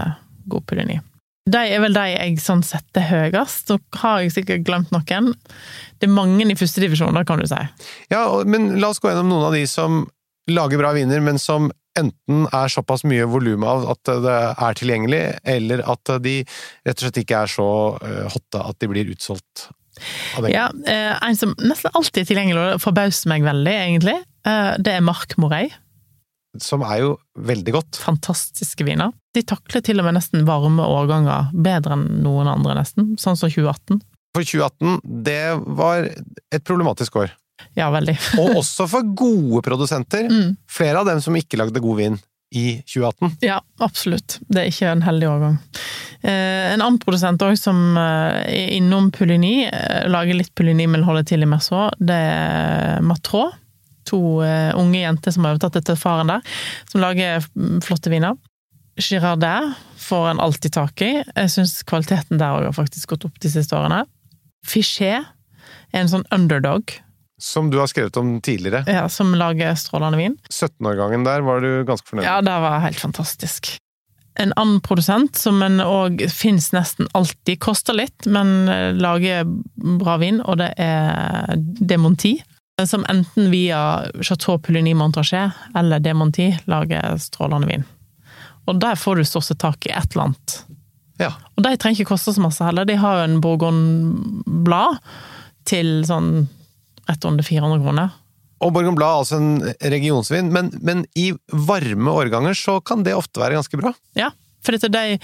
god 0.47 0.65
Puligny. 0.69 1.01
De 1.45 1.61
er 1.61 1.81
vel 1.83 1.93
de 1.93 2.03
jeg 2.09 2.39
sånn 2.41 2.63
setter 2.65 3.03
høyest, 3.05 3.69
så 3.69 3.77
har 4.01 4.23
jeg 4.23 4.33
sikkert 4.33 4.65
glemt 4.65 4.93
noen. 4.95 5.33
Det 6.01 6.07
er 6.07 6.13
mange 6.13 6.47
i 6.49 6.57
første 6.57 6.81
divisjon, 6.81 7.19
kan 7.27 7.41
du 7.41 7.45
si. 7.49 7.61
Ja, 8.09 8.25
men 8.49 8.79
la 8.81 8.89
oss 8.89 9.01
gå 9.01 9.11
gjennom 9.11 9.29
noen 9.29 9.49
av 9.51 9.57
de 9.57 9.65
som 9.69 10.07
lager 10.49 10.81
bra 10.81 10.93
viner, 10.97 11.21
men 11.21 11.37
som 11.41 11.69
enten 11.95 12.47
er 12.49 12.71
såpass 12.73 13.05
mye 13.07 13.27
volum 13.29 13.63
av 13.67 13.85
at 13.93 14.11
det 14.25 14.35
er 14.35 14.77
tilgjengelig, 14.77 15.21
eller 15.55 15.85
at 15.85 16.15
de 16.25 16.39
rett 16.41 16.97
og 16.97 17.05
slett 17.05 17.21
ikke 17.21 17.45
er 17.45 17.53
så 17.53 17.69
eh, 18.01 18.25
hotte 18.33 18.65
at 18.65 18.81
de 18.81 18.89
blir 18.91 19.13
utsolgt. 19.13 19.69
Ja, 20.51 20.67
eh, 20.89 21.13
En 21.23 21.37
som 21.39 21.53
nesten 21.61 21.93
alltid 21.95 22.25
er 22.25 22.29
tilgjengelig, 22.33 22.59
og 22.59 22.73
det 22.73 22.83
forbauser 22.83 23.31
meg 23.31 23.45
veldig, 23.45 23.75
egentlig, 23.85 24.17
eh, 24.49 24.73
det 24.81 24.97
er 24.97 25.05
Mark 25.05 25.37
Morey. 25.41 25.69
Som 26.63 26.83
er 26.87 27.01
jo 27.03 27.13
veldig 27.35 27.75
godt. 27.75 28.01
fantastiske 28.01 28.85
viner. 28.87 29.13
De 29.35 29.43
takler 29.43 29.83
til 29.83 29.99
og 29.99 30.07
med 30.07 30.17
nesten 30.17 30.45
varme 30.47 30.83
årganger 30.83 31.51
bedre 31.53 31.97
enn 31.97 32.21
noen 32.23 32.49
andre, 32.51 32.77
nesten. 32.79 33.15
Sånn 33.19 33.39
som 33.39 33.51
2018. 33.51 34.03
For 34.35 34.43
2018, 34.43 35.01
det 35.23 35.55
var 35.79 36.07
et 36.07 36.63
problematisk 36.67 37.21
år. 37.23 37.33
Ja, 37.75 37.89
veldig. 37.91 38.15
Og 38.41 38.61
også 38.61 38.87
for 38.91 39.11
gode 39.15 39.63
produsenter. 39.65 40.27
Mm. 40.31 40.55
Flere 40.71 41.01
av 41.01 41.11
dem 41.11 41.21
som 41.23 41.35
ikke 41.39 41.59
lagde 41.59 41.83
god 41.83 41.99
vin 42.01 42.17
i 42.55 42.81
2018. 42.87 43.37
Ja, 43.43 43.59
absolutt. 43.83 44.39
Det 44.47 44.61
er 44.61 44.71
ikke 44.71 44.91
en 44.91 45.03
heldig 45.05 45.29
årgang. 45.31 45.57
Eh, 46.21 46.71
en 46.73 46.81
annen 46.81 46.99
produsent 47.01 47.41
òg 47.43 47.57
som 47.59 47.97
eh, 47.99 48.39
er 48.47 48.73
innom 48.77 49.11
Puligny, 49.13 49.67
eh, 49.67 50.05
lager 50.11 50.37
litt 50.37 50.53
Puligny, 50.55 50.87
men 50.89 51.05
holder 51.07 51.27
til 51.27 51.43
i 51.45 51.49
Merceau, 51.49 51.89
det 51.99 52.15
er 52.15 53.03
Matrå. 53.05 53.49
To 54.11 54.19
eh, 54.45 54.71
unge 54.77 54.99
jenter 55.01 55.33
som 55.33 55.45
har 55.47 55.55
overtatt 55.55 55.79
etter 55.81 55.97
faren 55.97 56.29
der, 56.29 56.43
som 56.91 57.01
lager 57.01 57.41
mm, 57.55 57.79
flotte 57.85 58.11
viner. 58.13 58.35
Girardet 59.01 59.73
får 59.99 60.29
en 60.29 60.39
alltid 60.39 60.73
tak 60.77 61.01
i. 61.03 61.09
Jeg 61.35 61.51
syns 61.51 61.79
kvaliteten 61.89 62.39
der 62.39 62.59
òg 62.59 62.67
har 62.69 62.75
faktisk 62.77 63.11
gått 63.15 63.25
opp 63.27 63.39
de 63.43 63.49
siste 63.51 63.75
årene. 63.75 64.03
Fichet 64.65 65.25
er 65.91 65.99
en 66.03 66.11
sånn 66.11 66.23
underdog 66.33 66.93
Som 67.41 67.67
du 67.73 67.77
har 67.81 67.89
skrevet 67.91 68.15
om 68.17 68.37
tidligere. 68.41 68.85
ja, 68.87 69.09
som 69.11 69.33
lager 69.35 69.75
strålende 69.75 70.17
vin. 70.21 70.37
17-årgangen 70.49 71.25
der 71.27 71.43
var 71.43 71.59
du 71.61 71.83
ganske 71.85 72.07
fornøyd. 72.07 72.23
Ja, 72.29 72.37
det 72.45 72.53
var 72.63 72.79
helt 72.85 72.99
fantastisk. 73.01 73.73
En 74.39 74.51
annen 74.59 74.79
produsent 74.83 75.35
som 75.39 75.61
en 75.63 75.79
òg 75.83 76.23
fins 76.31 76.71
nesten 76.75 77.07
alltid, 77.15 77.59
koster 77.63 77.95
litt, 77.95 78.25
men 78.27 78.69
eh, 78.71 78.91
lager 78.95 79.43
bra 79.99 80.15
vin, 80.23 80.41
og 80.43 80.59
det 80.63 80.73
er 80.79 81.55
Demonti. 81.55 82.37
Som 82.83 83.05
enten 83.07 83.51
via 83.51 84.03
Chateau 84.21 84.57
Pouligny 84.59 84.93
Montrachet 84.93 85.51
eller 85.75 85.99
Demonti 86.03 86.49
lager 86.67 87.15
strålende 87.23 87.69
vin. 87.69 87.85
Og 88.67 88.81
der 88.81 88.97
får 88.99 89.15
du 89.15 89.27
stort 89.27 89.47
sett 89.47 89.61
tak 89.61 89.85
i 89.87 89.93
et 89.93 90.11
eller 90.11 90.31
annet 90.31 90.57
Ja. 91.21 91.31
Og 91.55 91.63
de 91.63 91.77
trenger 91.79 92.01
ikke 92.01 92.11
koste 92.11 92.33
så 92.35 92.43
masse 92.43 92.65
heller. 92.65 92.83
De 92.85 92.97
har 92.99 93.21
jo 93.21 93.27
en 93.29 93.39
bourgogne-blad 93.39 94.99
til 95.69 96.01
sånn 96.07 96.49
rett 97.07 97.27
under 97.27 97.45
400 97.45 97.83
kroner. 97.85 98.13
Og 98.63 98.71
Borgon 98.73 98.95
Blad 98.97 99.11
er 99.11 99.21
altså 99.21 99.39
en 99.39 99.91
regionsvin, 99.93 100.49
men, 100.53 100.71
men 100.81 101.03
i 101.19 101.29
varme 101.51 102.11
årganger 102.11 102.55
så 102.57 102.79
kan 102.81 103.03
det 103.05 103.15
ofte 103.17 103.41
være 103.41 103.59
ganske 103.59 103.79
bra. 103.79 103.91
Ja, 104.17 104.31
for 104.65 104.75
dette 104.75 104.89
de 104.93 105.17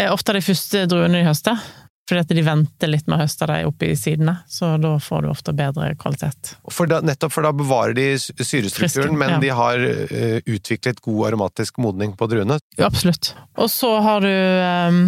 er 0.00 0.10
ofte 0.10 0.34
de 0.34 0.42
første 0.44 0.86
druene 0.90 1.20
de 1.20 1.28
høster. 1.28 1.60
Fordi 2.08 2.20
at 2.24 2.32
de 2.34 2.42
venter 2.42 2.90
litt 2.90 3.06
med 3.06 3.14
å 3.16 3.22
høste 3.22 3.46
de 3.46 3.60
oppi 3.68 3.92
sidene, 3.96 4.34
så 4.50 4.72
da 4.82 4.96
får 5.00 5.22
du 5.22 5.28
ofte 5.30 5.52
bedre 5.54 5.92
kvalitet. 6.00 6.56
For 6.74 6.90
da, 6.90 6.98
nettopp 7.04 7.32
for 7.32 7.46
da 7.46 7.52
bevarer 7.54 7.94
de 7.94 8.06
syrestrukturen, 8.18 8.74
Frisken, 8.74 9.18
men 9.20 9.36
ja. 9.36 9.38
de 9.44 9.52
har 9.54 9.84
uh, 9.86 10.38
utviklet 10.50 10.98
god 11.04 11.28
aromatisk 11.30 11.78
modning 11.82 12.16
på 12.18 12.26
druene. 12.32 12.58
Ja, 12.76 12.88
absolutt. 12.90 13.32
Og 13.54 13.70
så 13.70 13.92
har 14.02 14.26
du 14.26 14.32
um, 14.32 15.00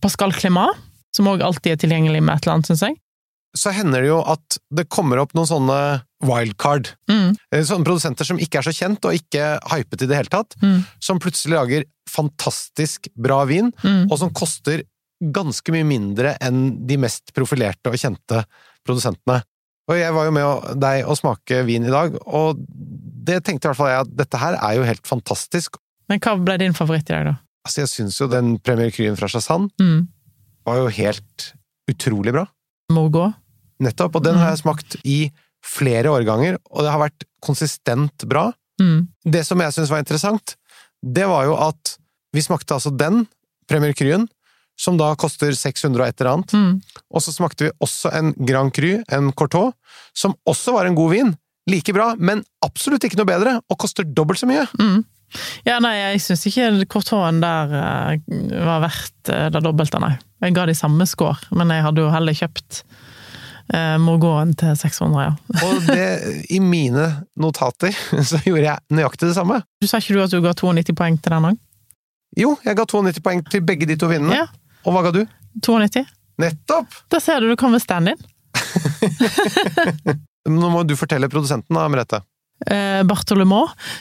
Pascal 0.00 0.32
Clémat, 0.32 0.80
som 1.14 1.28
òg 1.30 1.44
alltid 1.44 1.76
er 1.76 1.82
tilgjengelig 1.84 2.24
med 2.24 2.38
et 2.38 2.46
eller 2.46 2.56
annet, 2.56 2.72
syns 2.72 2.86
jeg. 2.88 2.96
Så 3.54 3.70
hender 3.70 4.02
det 4.02 4.08
jo 4.08 4.16
at 4.26 4.56
det 4.74 4.88
kommer 4.90 5.20
opp 5.22 5.36
noen 5.36 5.46
sånne 5.46 5.76
wildcard. 6.26 6.88
Mm. 7.06 7.36
Eh, 7.54 7.62
Sånne 7.68 7.86
produsenter 7.86 8.26
som 8.26 8.40
ikke 8.42 8.58
er 8.58 8.66
så 8.66 8.72
kjent, 8.74 9.04
og 9.06 9.14
ikke 9.14 9.52
hypet 9.70 10.02
i 10.02 10.08
det 10.10 10.18
hele 10.18 10.32
tatt. 10.32 10.56
Mm. 10.64 10.80
Som 11.04 11.20
plutselig 11.22 11.54
lager 11.54 11.86
fantastisk 12.10 13.06
bra 13.14 13.44
vin, 13.46 13.70
Mm. 13.84 14.08
og 14.10 14.18
som 14.18 14.32
koster 14.34 14.82
ganske 15.20 15.72
mye 15.74 15.86
mindre 15.86 16.34
enn 16.42 16.86
de 16.88 16.98
mest 17.00 17.32
profilerte 17.36 17.92
og 17.92 17.98
kjente 18.00 18.42
produsentene. 18.84 19.42
Og 19.90 19.98
jeg 19.98 20.12
var 20.16 20.28
jo 20.28 20.32
med 20.34 20.80
deg 20.80 21.04
å 21.08 21.16
smake 21.18 21.60
vin 21.68 21.84
i 21.84 21.92
dag, 21.92 22.14
og 22.24 22.60
det 23.24 23.42
tenkte 23.44 23.68
i 23.68 23.70
hvert 23.70 23.78
fall 23.80 23.92
jeg 23.92 24.04
at 24.06 24.12
dette 24.22 24.40
her 24.40 24.56
er 24.56 24.78
jo 24.78 24.86
helt 24.88 25.06
fantastisk. 25.08 25.76
Men 26.08 26.20
hva 26.24 26.34
ble 26.40 26.56
din 26.60 26.76
favoritt 26.76 27.08
i 27.10 27.14
dag, 27.16 27.26
da? 27.30 27.34
Altså, 27.64 27.82
jeg 27.84 27.92
syns 27.92 28.18
jo 28.20 28.28
den 28.28 28.56
Premier 28.60 28.90
Cryen 28.92 29.16
fra 29.16 29.28
Chassan 29.28 29.70
Mm. 29.80 30.08
var 30.64 30.76
jo 30.80 30.88
helt 30.88 31.52
utrolig 31.88 32.32
bra. 32.32 32.46
Morgot? 32.92 33.34
Nettopp, 33.80 34.16
og 34.16 34.24
den 34.24 34.36
har 34.40 34.52
jeg 34.52 34.62
smakt 34.64 34.96
i 35.04 35.18
flere 35.64 36.12
årganger, 36.12 36.58
og 36.70 36.84
det 36.84 36.92
har 36.92 37.00
vært 37.00 37.24
konsistent 37.44 38.24
bra. 38.28 38.50
Mm. 38.80 39.08
Det 39.24 39.44
som 39.46 39.60
jeg 39.60 39.72
syns 39.72 39.90
var 39.92 40.00
interessant, 40.04 40.56
det 41.04 41.26
var 41.28 41.44
jo 41.48 41.56
at 41.60 41.96
vi 42.34 42.40
smakte 42.44 42.76
altså 42.76 42.92
den, 42.96 43.26
Premier 43.68 43.94
Cryen, 43.96 44.26
som 44.80 44.98
da 44.98 45.12
koster 45.18 45.54
600 45.54 46.02
og 46.02 46.08
et 46.08 46.20
eller 46.20 46.32
annet. 46.32 46.54
Mm. 46.54 47.00
Og 47.14 47.24
så 47.24 47.34
smakte 47.34 47.68
vi 47.68 47.72
også 47.84 48.12
en 48.14 48.34
Grand 48.46 48.74
Cru, 48.74 48.98
en 49.14 49.32
Cortot, 49.36 49.74
som 50.16 50.36
også 50.48 50.74
var 50.76 50.88
en 50.88 50.98
god 50.98 51.12
vin. 51.14 51.34
Like 51.70 51.94
bra, 51.96 52.12
men 52.18 52.42
absolutt 52.64 53.06
ikke 53.06 53.16
noe 53.20 53.28
bedre, 53.28 53.56
og 53.70 53.80
koster 53.80 54.04
dobbelt 54.04 54.42
så 54.42 54.48
mye. 54.50 54.66
Mm. 54.80 55.04
Ja, 55.66 55.78
nei, 55.82 55.94
jeg 55.98 56.20
syns 56.22 56.44
ikke 56.48 56.68
Courtoisen 56.90 57.40
der 57.42 57.72
uh, 57.72 58.60
var 58.66 58.84
verdt 58.84 59.32
uh, 59.32 59.48
det 59.52 59.62
dobbelte, 59.64 60.00
nei. 60.02 60.14
Jeg 60.44 60.54
ga 60.56 60.66
de 60.68 60.76
samme 60.76 61.06
score, 61.08 61.40
men 61.56 61.72
jeg 61.72 61.84
hadde 61.86 62.04
jo 62.04 62.10
heller 62.12 62.36
kjøpt 62.36 62.82
uh, 63.72 63.96
Morgoten 64.02 64.52
til 64.60 64.76
600, 64.78 65.24
ja. 65.24 65.32
Og 65.66 65.88
det, 65.88 66.08
i 66.54 66.60
mine 66.62 67.08
notater, 67.40 67.96
så 68.30 68.42
gjorde 68.44 68.66
jeg 68.68 68.98
nøyaktig 69.00 69.30
det 69.30 69.38
samme. 69.38 69.62
Du 69.82 69.88
sa 69.90 70.02
ikke 70.02 70.18
du 70.18 70.24
at 70.26 70.34
du 70.34 70.42
ga 70.44 70.54
92 70.54 70.94
poeng 70.98 71.18
til 71.18 71.36
den 71.36 71.48
òg? 71.52 71.62
Jo, 72.38 72.56
jeg 72.66 72.78
ga 72.78 72.86
92 72.90 73.24
poeng 73.24 73.42
til 73.50 73.64
begge 73.66 73.88
de 73.88 73.98
to 73.98 74.10
vinene. 74.10 74.42
Ja. 74.42 74.46
Og 74.84 74.94
hva 74.94 75.02
ga 75.06 75.14
du? 75.14 75.24
92? 75.64 76.04
Nettopp! 76.42 77.00
Da 77.12 77.20
ser 77.22 77.40
du 77.40 77.50
du 77.52 77.56
kommer 77.58 77.82
stand-in. 77.82 78.18
Nå 80.50 80.70
må 80.70 80.82
du 80.84 80.96
fortelle 80.98 81.30
produsenten 81.32 81.76
da, 81.76 81.86
Merete. 81.88 82.20
Eh, 82.70 83.02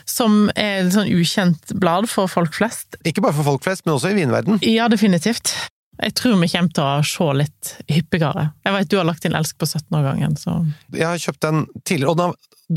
som 0.06 0.50
er 0.56 0.84
et 0.84 0.92
sånn 0.94 1.10
ukjent 1.12 1.74
blad 1.82 2.08
for 2.12 2.32
folk 2.32 2.56
flest. 2.56 2.98
Ikke 3.08 3.24
bare 3.24 3.36
for 3.38 3.48
folk 3.54 3.64
flest, 3.66 3.86
men 3.86 3.96
også 3.96 4.12
i 4.12 4.18
vinverden. 4.18 4.60
Ja, 4.68 4.90
definitivt. 4.92 5.56
Jeg 6.02 6.16
tror 6.18 6.40
vi 6.42 6.50
kommer 6.50 6.74
til 6.74 6.84
å 6.84 7.06
se 7.06 7.30
litt 7.38 7.74
hyppigere. 7.92 8.50
Jeg 8.66 8.76
vet 8.76 8.92
du 8.92 8.98
har 8.98 9.08
lagt 9.08 9.26
inn 9.28 9.36
Elsk 9.38 9.60
på 9.62 9.70
17-årgangen, 9.70 10.36
så 10.42 10.58
Jeg 10.92 11.06
har 11.06 11.22
kjøpt 11.22 11.46
den 11.46 11.66
tidligere, 11.86 12.14
og 12.14 12.18
da, 12.18 12.30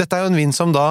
dette 0.03 0.17
er 0.19 0.27
jo 0.27 0.33
en 0.33 0.41
vin 0.43 0.53
som 0.53 0.75
da 0.77 0.91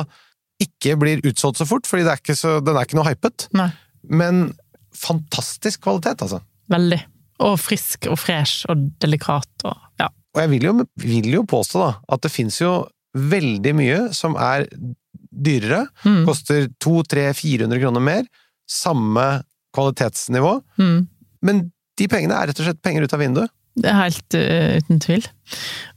ikke 0.62 0.96
blir 0.98 1.22
utsolgt 1.28 1.60
så 1.60 1.68
fort, 1.70 1.88
fordi 1.90 2.06
det 2.08 2.16
er 2.16 2.38
så, 2.40 2.58
den 2.64 2.78
er 2.78 2.88
ikke 2.88 2.98
noe 2.98 3.12
hypet. 3.12 3.50
nei. 3.54 3.70
Men 4.06 4.54
fantastisk 4.96 5.82
kvalitet, 5.82 6.22
altså. 6.22 6.40
Veldig. 6.72 7.02
Og 7.46 7.58
frisk 7.60 8.08
og 8.12 8.20
fresh 8.20 8.68
og 8.72 8.86
delikat 9.04 9.68
og 9.68 9.76
ja. 10.02 10.10
Og 10.36 10.44
jeg 10.44 10.52
vil 10.52 10.68
jo, 10.68 10.76
vil 11.00 11.32
jo 11.32 11.44
påstå 11.48 11.82
da, 11.82 11.92
at 12.12 12.24
det 12.26 12.32
fins 12.34 12.60
jo 12.60 12.78
veldig 13.16 13.74
mye 13.78 14.00
som 14.16 14.36
er 14.36 14.68
dyrere. 15.36 15.86
Mm. 16.04 16.24
Koster 16.28 16.68
200-400 16.84 17.80
kroner 17.80 18.04
mer. 18.04 18.26
Samme 18.68 19.44
kvalitetsnivå. 19.76 20.58
Mm. 20.80 21.06
Men 21.46 21.62
de 22.00 22.08
pengene 22.12 22.36
er 22.36 22.50
rett 22.50 22.60
og 22.60 22.68
slett 22.68 22.84
penger 22.84 23.06
ut 23.06 23.16
av 23.16 23.24
vinduet. 23.24 23.54
Det 23.76 23.90
er 23.92 23.98
helt 24.00 24.36
uh, 24.40 24.76
uten 24.80 25.02
tvil. 25.04 25.26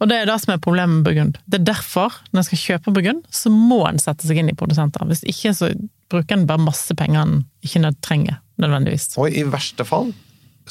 Og 0.03 0.11
det 0.11 0.17
er 0.19 0.27
det 0.27 0.39
som 0.43 0.55
er 0.55 0.63
problemet 0.63 0.99
med 0.99 1.07
Burgund. 1.07 1.39
Det 1.47 1.61
er 1.61 1.69
derfor, 1.69 2.17
når 2.33 2.43
en 2.43 2.49
skal 2.49 2.63
kjøpe 2.65 2.95
Burgund, 2.95 3.27
så 3.31 3.53
må 3.55 3.85
en 3.87 4.01
sette 4.03 4.27
seg 4.27 4.41
inn 4.41 4.51
i 4.51 4.57
produsenter. 4.59 5.07
Hvis 5.07 5.23
ikke 5.31 5.55
så 5.55 5.71
bruker 6.11 6.39
en 6.39 6.49
bare 6.49 6.63
masse 6.63 6.95
penger 6.99 7.23
en 7.23 7.45
ikke 7.63 7.93
trenger, 8.03 8.41
nødvendigvis. 8.59 9.13
Og 9.21 9.31
i 9.31 9.47
verste 9.47 9.87
fall 9.87 10.11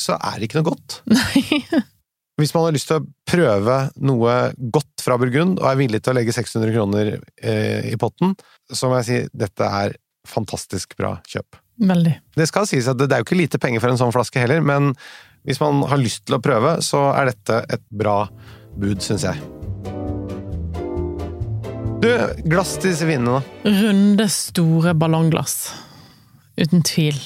så 0.01 0.17
er 0.17 0.37
det 0.37 0.49
ikke 0.49 0.61
noe 0.61 0.71
godt. 0.71 0.99
Nei. 1.13 1.61
Hvis 2.37 2.53
man 2.53 2.67
har 2.67 2.75
lyst 2.75 2.91
til 2.91 2.99
å 2.99 3.05
prøve 3.25 3.77
noe 4.05 4.33
godt 4.73 5.01
fra 5.01 5.17
Burgund, 5.17 5.57
og 5.57 5.69
er 5.71 5.79
villig 5.79 6.03
til 6.05 6.13
å 6.13 6.17
legge 6.19 6.35
600 6.35 6.73
kroner 6.75 7.15
eh, 7.17 7.87
i 7.89 7.95
potten, 7.97 8.35
så 8.69 8.91
må 8.91 8.99
jeg 8.99 9.07
si 9.07 9.21
dette 9.33 9.71
er 9.81 9.95
fantastisk 10.27 10.93
bra 10.99 11.15
kjøp. 11.25 11.57
Veldig. 11.87 12.13
Det 12.37 12.47
skal 12.49 12.67
sies 12.69 12.89
at 12.89 12.99
det, 12.99 13.09
det 13.09 13.17
er 13.17 13.23
jo 13.23 13.27
ikke 13.27 13.39
lite 13.39 13.61
penger 13.61 13.81
for 13.81 13.93
en 13.93 13.99
sånn 14.01 14.13
flaske 14.13 14.41
heller, 14.41 14.61
men 14.65 14.93
hvis 15.47 15.61
man 15.63 15.81
har 15.89 16.01
lyst 16.01 16.25
til 16.27 16.37
å 16.37 16.43
prøve, 16.43 16.77
så 16.85 17.07
er 17.15 17.31
dette 17.31 17.61
et 17.73 17.85
bra 17.89 18.25
bud, 18.77 19.01
syns 19.01 19.25
jeg. 19.25 19.41
Du, 21.97 22.09
glass 22.45 22.75
til 22.77 22.91
disse 22.91 23.07
vinene, 23.09 23.39
da. 23.39 23.71
Runde, 23.81 24.27
store 24.29 24.93
ballongglass. 24.93 25.71
Uten 26.59 26.83
tvil. 26.85 27.17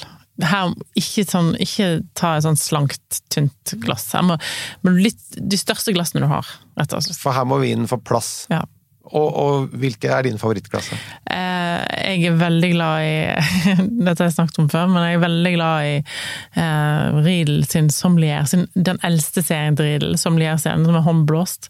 Her, 0.42 0.74
ikke, 0.98 1.24
sånn, 1.28 1.52
ikke 1.62 1.88
ta 2.18 2.36
et 2.36 2.46
sånn 2.46 2.58
slankt, 2.60 3.22
tynt 3.32 3.74
glass. 3.82 4.08
Her 4.16 4.26
må, 4.26 4.38
må 4.82 4.94
litt, 4.96 5.22
de 5.36 5.58
største 5.60 5.94
glassene 5.96 6.24
du 6.24 6.30
har, 6.30 6.48
rett 6.80 6.94
og 6.96 7.04
slett. 7.06 7.20
For 7.20 7.36
her 7.36 7.48
må 7.48 7.60
vinen 7.62 7.90
få 7.90 8.00
plass. 8.02 8.34
Ja. 8.52 8.64
Og, 9.12 9.28
og 9.28 9.72
hvilke 9.76 10.08
er 10.14 10.24
dine 10.24 10.38
favorittglasser? 10.40 11.00
Eh, 11.26 11.80
jeg 12.14 12.30
er 12.30 12.36
veldig 12.38 12.70
glad 12.72 13.04
i 13.04 13.16
Dette 14.06 14.22
har 14.22 14.28
jeg 14.28 14.36
snakket 14.36 14.60
om 14.62 14.68
før, 14.72 14.86
men 14.92 15.04
jeg 15.04 15.18
er 15.18 15.24
veldig 15.24 15.52
glad 15.56 15.88
i 15.88 15.96
eh, 15.98 17.18
Riedel 17.26 17.66
sin 17.68 17.90
Sommelier, 17.92 18.46
sin, 18.48 18.68
den 18.74 19.00
eldste 19.04 19.44
serien 19.44 19.76
til 19.76 19.90
Riedel, 19.90 20.16
Sommelier-serien, 20.20 20.86
som 20.86 20.96
er 20.98 21.04
håndblåst. 21.08 21.68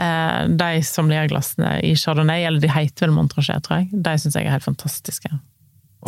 Eh, 0.00 0.40
de 0.60 0.82
sommelierglassene 0.86 1.76
i 1.86 1.94
Chardonnay, 1.98 2.48
eller 2.48 2.64
de 2.64 2.72
heter 2.72 3.06
vel 3.06 3.14
Montrachet, 3.18 3.62
tror 3.66 3.82
jeg, 3.82 3.92
de 3.92 4.16
syns 4.22 4.38
jeg 4.38 4.48
er 4.48 4.56
helt 4.56 4.66
fantastiske. 4.66 5.30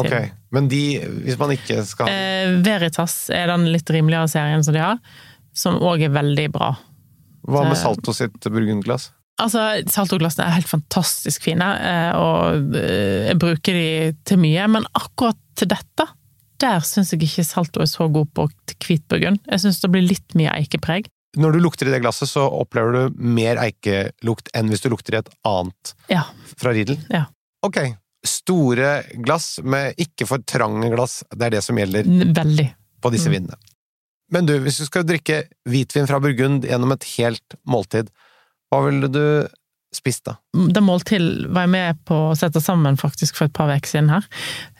Ok, 0.00 0.12
Men 0.52 0.68
de, 0.72 0.80
hvis 1.26 1.36
man 1.40 1.50
ikke 1.52 1.82
skal 1.84 2.08
Eh, 2.08 2.54
Veritas 2.64 3.26
er 3.34 3.50
den 3.52 3.66
litt 3.72 3.90
rimeligere 3.92 4.28
serien 4.32 4.64
som 4.64 4.72
de 4.76 4.80
har, 4.80 5.00
som 5.52 5.76
òg 5.84 6.06
er 6.06 6.14
veldig 6.14 6.46
bra. 6.54 6.70
Hva 7.44 7.64
med 7.68 7.76
Salto 7.76 8.14
sitt 8.16 8.38
burgundglass? 8.46 9.10
Altså, 9.42 9.60
Saltoglassene 9.90 10.46
er 10.46 10.56
helt 10.60 10.68
fantastisk 10.70 11.44
fine, 11.48 11.66
eh, 11.82 12.10
og 12.16 12.76
eh, 12.78 13.28
jeg 13.32 13.38
bruker 13.42 13.76
de 13.76 13.86
til 14.28 14.38
mye, 14.40 14.66
men 14.70 14.86
akkurat 14.96 15.38
til 15.58 15.68
dette, 15.72 16.06
der 16.62 16.84
syns 16.86 17.10
jeg 17.12 17.24
ikke 17.26 17.44
Salto 17.44 17.82
er 17.82 17.90
så 17.90 18.06
god 18.12 18.28
på 18.36 18.46
hvit 18.48 18.76
hvitburgund. 18.86 19.40
Jeg 19.50 19.64
syns 19.64 19.80
det 19.82 19.90
blir 19.92 20.04
litt 20.06 20.36
mye 20.38 20.52
eikepreg. 20.60 21.08
Når 21.40 21.56
du 21.56 21.62
lukter 21.64 21.88
i 21.88 21.94
det 21.94 22.02
glasset, 22.04 22.28
så 22.28 22.44
opplever 22.44 22.92
du 22.92 23.20
mer 23.24 23.56
eikelukt 23.62 24.50
enn 24.54 24.68
hvis 24.70 24.84
du 24.84 24.90
lukter 24.92 25.16
i 25.16 25.20
et 25.22 25.30
annet 25.48 25.94
Ja. 26.12 26.26
fra 26.60 26.74
Riedel? 26.76 27.00
Ja. 27.10 27.24
Ok. 27.64 27.80
Store 28.26 29.02
glass 29.24 29.56
med 29.64 29.94
ikke 29.98 30.26
for 30.30 30.38
trange 30.46 30.90
glass, 30.94 31.22
det 31.34 31.48
er 31.48 31.56
det 31.56 31.62
som 31.66 31.76
gjelder 31.80 32.06
Veldig. 32.34 32.68
på 33.02 33.10
disse 33.14 33.28
Mm. 33.28 33.32
vinene. 33.38 33.56
Men 34.32 34.46
du, 34.46 34.54
hvis 34.60 34.78
du 34.78 34.86
skal 34.86 35.04
drikke 35.04 35.42
hvitvin 35.68 36.06
fra 36.08 36.20
Burgund 36.22 36.64
gjennom 36.64 36.92
et 36.94 37.04
helt 37.18 37.56
måltid, 37.68 38.08
hva 38.72 38.78
ville 38.86 39.08
du 39.12 39.48
spist 39.92 40.24
da? 40.24 40.36
Det 40.56 40.80
måltid 40.80 41.50
var 41.52 41.66
jeg 41.66 41.72
med 41.74 41.98
på 42.08 42.16
å 42.30 42.36
sette 42.38 42.62
sammen 42.64 42.96
faktisk 42.96 43.36
for 43.36 43.44
et 43.44 43.52
par 43.52 43.68
uker 43.68 43.90
siden 43.90 44.08
her. 44.08 44.24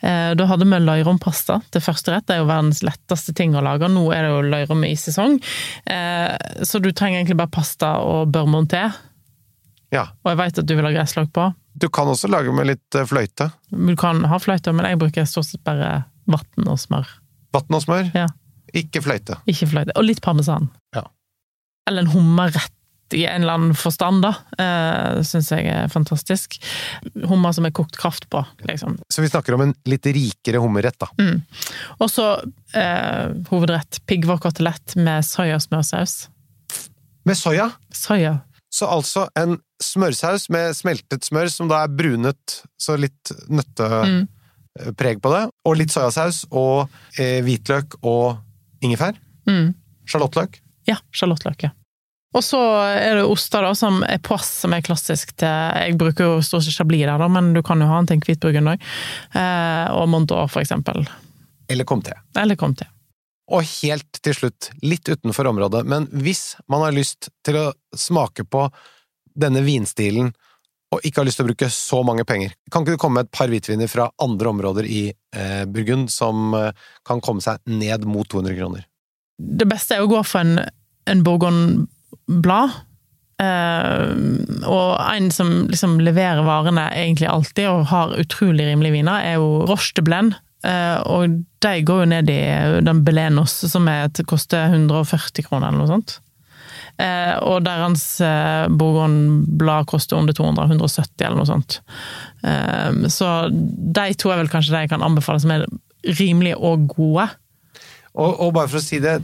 Eh, 0.01 0.33
Da 0.33 0.47
hadde 0.49 0.65
vi 0.65 0.79
løyrompasta 0.81 1.59
til 1.69 1.81
første 1.85 2.09
rett. 2.15 2.25
Det 2.25 2.33
er 2.33 2.41
jo 2.41 2.49
verdens 2.49 2.81
letteste 2.81 3.35
ting 3.37 3.53
å 3.53 3.61
lage. 3.61 3.85
Nå 3.93 4.07
er 4.11 4.23
det 4.25 4.31
jo 4.33 4.41
løyrom 4.55 4.83
i 4.89 4.95
sesong, 4.95 5.37
Eh, 5.85 6.37
så 6.63 6.81
du 6.81 6.91
trenger 6.91 7.19
egentlig 7.21 7.37
bare 7.37 7.51
pasta 7.53 7.99
og 8.01 8.31
beurmonté. 8.33 8.91
Ja. 9.93 10.07
Og 10.23 10.33
jeg 10.33 10.39
vet 10.41 10.61
at 10.63 10.69
du 10.69 10.73
vil 10.75 10.87
ha 10.87 10.93
gressløk 10.95 11.33
på. 11.35 11.49
Du 11.79 11.87
kan 11.93 12.09
også 12.09 12.29
lage 12.31 12.53
med 12.53 12.69
litt 12.69 12.97
eh, 12.97 13.07
fløyte. 13.09 13.49
Du 13.69 13.95
kan 13.99 14.23
ha 14.29 14.39
fløyte, 14.41 14.73
men 14.75 14.89
jeg 14.89 15.01
bruker 15.01 15.27
stort 15.29 15.49
sett 15.49 15.63
bare 15.65 16.03
vann 16.29 16.69
og 16.69 16.79
smør. 16.81 17.09
Vann 17.53 17.77
og 17.77 17.83
smør. 17.85 18.09
Ja. 18.17 18.27
Ikke 18.73 19.03
fløyte. 19.05 19.37
Ikke 19.49 19.69
fløyte. 19.69 19.93
Og 19.99 20.07
litt 20.07 20.23
parmesan. 20.25 20.69
Ja. 20.95 21.05
Eller 21.89 22.05
en 22.05 22.13
hummerrett 22.13 22.73
i 23.13 23.25
en 23.29 23.43
eller 23.43 23.59
annen 23.59 23.75
forstand, 23.77 24.23
da. 24.25 24.31
Eh, 24.57 25.19
Syns 25.27 25.51
jeg 25.53 25.67
er 25.69 25.91
fantastisk. 25.93 26.57
Hummer 27.29 27.53
som 27.53 27.67
er 27.67 27.73
kokt 27.75 27.97
kraft 27.99 28.25
på, 28.33 28.41
liksom. 28.65 28.95
Så 29.13 29.21
vi 29.21 29.29
snakker 29.29 29.53
om 29.53 29.67
en 29.67 29.75
litt 29.89 30.07
rikere 30.09 30.61
hummerrett, 30.63 30.97
da. 31.03 31.11
Og 31.99 32.09
så 32.09 32.29
eh, 32.73 33.27
hovedrett 33.51 34.01
piggvårkotelett 34.09 34.97
med 34.97 35.27
soyasmørsaus. 35.27 36.15
Med 37.29 37.37
soya. 37.37 37.69
Soya. 37.93 38.39
Så 38.73 38.89
altså 38.89 39.27
en 39.37 39.59
smørsaus 39.83 40.47
med 40.53 40.73
smeltet 40.77 41.27
smør 41.27 41.51
som 41.51 41.69
da 41.71 41.83
er 41.83 41.93
brunet, 41.93 42.57
så 42.79 42.95
litt 42.99 43.33
nøttepreg 43.51 45.21
på 45.23 45.33
det, 45.35 45.45
og 45.67 45.77
litt 45.79 45.93
soyasaus 45.93 46.43
og 46.49 46.87
eh, 47.19 47.39
hvitløk 47.45 47.99
og 48.01 48.39
ingefær. 48.83 49.17
Mm. 49.49 49.73
Sjalottløk. 50.09 50.59
Ja, 50.89 50.99
sjalottløk, 51.15 51.67
ja. 51.67 51.73
Og 52.33 52.41
så 52.41 52.59
er 52.89 53.19
det 53.19 53.25
oster, 53.29 53.61
da, 53.61 53.75
som 53.77 54.01
er 54.07 54.21
pois, 54.25 54.47
som 54.63 54.73
er 54.73 54.81
klassisk 54.85 55.35
til 55.37 55.51
Jeg 55.85 55.97
bruker 56.01 56.31
jo 56.31 56.39
stort 56.45 56.65
sett 56.65 56.79
chablis 56.79 57.05
der, 57.05 57.19
da, 57.21 57.27
men 57.29 57.51
du 57.53 57.61
kan 57.65 57.81
jo 57.81 57.89
ha 57.91 57.99
en 58.01 58.09
til 58.09 58.17
en 58.17 58.71
òg. 58.73 58.87
Eh, 59.37 59.85
og 59.93 60.09
Montour, 60.09 60.49
for 60.49 60.63
eksempel. 60.65 61.05
Eller 61.69 61.85
comté. 61.85 62.17
Eller 62.37 62.57
Comté. 62.57 62.89
Og 63.51 63.61
helt 63.83 64.21
til 64.23 64.35
slutt, 64.37 64.71
litt 64.81 65.09
utenfor 65.09 65.49
området, 65.51 65.83
men 65.85 66.07
hvis 66.23 66.55
man 66.71 66.85
har 66.85 66.95
lyst 66.95 67.29
til 67.45 67.59
å 67.59 67.65
smake 67.91 68.45
på 68.47 68.65
denne 69.35 69.63
vinstilen, 69.65 70.31
og 70.93 71.01
ikke 71.01 71.21
har 71.21 71.27
lyst 71.27 71.39
til 71.41 71.47
å 71.47 71.49
bruke 71.49 71.69
så 71.73 72.03
mange 72.05 72.25
penger, 72.29 72.53
kan 72.71 72.85
ikke 72.85 72.95
du 72.95 73.01
komme 73.01 73.21
med 73.21 73.27
et 73.29 73.35
par 73.35 73.49
hvitviner 73.49 73.89
fra 73.89 74.11
andre 74.21 74.51
områder 74.53 74.85
i 74.85 75.03
eh, 75.09 75.63
Burgund 75.65 76.11
som 76.13 76.53
eh, 76.57 76.69
kan 77.07 77.21
komme 77.23 77.41
seg 77.41 77.61
ned 77.69 78.05
mot 78.05 78.29
200 78.29 78.57
kroner? 78.59 78.85
Det 79.37 79.67
beste 79.69 79.97
er 79.97 80.05
å 80.05 80.11
gå 80.11 80.21
for 80.27 80.43
en, 80.43 80.59
en 81.09 81.23
bourgogne-blad. 81.25 82.75
Eh, 83.41 84.11
og 84.69 84.89
en 85.01 85.31
som 85.33 85.53
liksom 85.71 85.97
leverer 86.05 86.45
varene 86.45 86.85
egentlig 86.93 87.31
alltid, 87.31 87.67
og 87.71 87.89
har 87.89 88.17
utrolig 88.21 88.69
rimelige 88.69 88.99
viner, 88.99 89.25
er 89.25 89.39
jo 89.41 89.63
Roche 89.69 89.97
de 89.97 90.05
Blend. 90.05 90.37
Eh, 90.63 90.99
og 91.11 91.41
de 91.63 91.73
går 91.83 92.03
jo 92.03 92.11
ned 92.13 92.29
i 92.31 92.41
den 92.85 93.01
Belenos, 93.03 93.55
som 93.71 93.89
er, 93.91 94.11
koster 94.29 94.69
140 94.69 95.47
kroner 95.47 95.71
eller 95.71 95.83
noe 95.83 95.91
sånt. 95.91 96.19
Eh, 97.01 97.35
og 97.41 97.63
deres 97.65 98.03
eh, 98.21 98.65
Bourgogne-blad 98.69 99.87
koster 99.89 100.19
under 100.19 100.35
200, 100.37 100.75
170 100.75 101.25
eller 101.25 101.39
noe 101.39 101.49
sånt. 101.49 101.79
Eh, 102.45 103.07
så 103.09 103.31
de 103.49 104.05
to 104.19 104.33
er 104.33 104.43
vel 104.43 104.51
kanskje 104.51 104.75
de 104.75 104.83
jeg 104.85 104.93
kan 104.93 105.05
anbefale 105.05 105.41
som 105.41 105.55
er 105.55 105.65
rimelige 106.19 106.59
og 106.59 106.85
gode. 106.91 107.27
Og, 108.13 108.29
og 108.29 108.53
bare 108.53 108.69
for 108.69 108.77
å 108.77 108.85
si 108.85 109.01
det, 109.01 109.17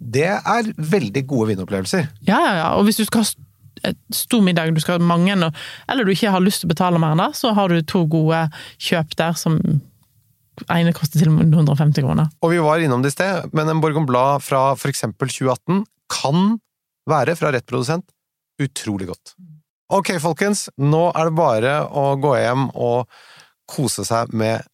det 0.00 0.30
er 0.38 0.72
veldig 0.78 1.26
gode 1.28 1.52
vinopplevelser. 1.52 2.08
Ja, 2.24 2.40
ja, 2.40 2.54
ja. 2.62 2.70
Og 2.78 2.88
hvis 2.88 3.02
du 3.02 3.04
skal 3.04 3.26
ha 3.26 3.92
stor 4.14 4.42
middag, 4.44 4.72
du 4.74 4.80
skal 4.82 4.98
ha 4.98 5.04
mange, 5.04 5.36
eller 5.36 6.04
du 6.04 6.12
ikke 6.12 6.32
har 6.32 6.42
lyst 6.44 6.64
til 6.64 6.70
å 6.70 6.72
betale 6.72 7.00
mer 7.00 7.14
enn 7.14 7.22
det, 7.22 7.30
så 7.36 7.52
har 7.56 7.68
du 7.72 7.84
to 7.84 8.06
gode 8.10 8.46
kjøp 8.80 9.12
der 9.20 9.36
som 9.38 9.60
ene 10.68 10.92
koster 10.96 11.20
til 11.20 11.30
og 11.30 11.38
med 11.38 11.54
150 11.54 12.04
kroner. 12.04 12.32
Og 12.44 12.52
vi 12.52 12.60
var 12.64 12.82
innom 12.84 13.04
det 13.04 13.14
i 13.14 13.16
sted, 13.16 13.52
men 13.56 13.70
en 13.70 13.80
Borgon 13.80 14.08
Blad 14.08 14.44
fra 14.44 14.72
eksempel 14.88 15.32
2018 15.32 15.84
kan 16.12 16.58
være, 17.08 17.36
fra 17.38 17.52
rett 17.54 17.66
produsent, 17.68 18.06
utrolig 18.60 19.08
godt. 19.10 19.34
Ok, 19.90 20.14
folkens, 20.22 20.68
nå 20.78 21.08
er 21.10 21.30
det 21.30 21.38
bare 21.38 21.76
å 21.86 22.12
gå 22.20 22.34
hjem 22.38 22.68
og 22.78 23.10
kose 23.70 24.04
seg 24.06 24.34
med 24.36 24.66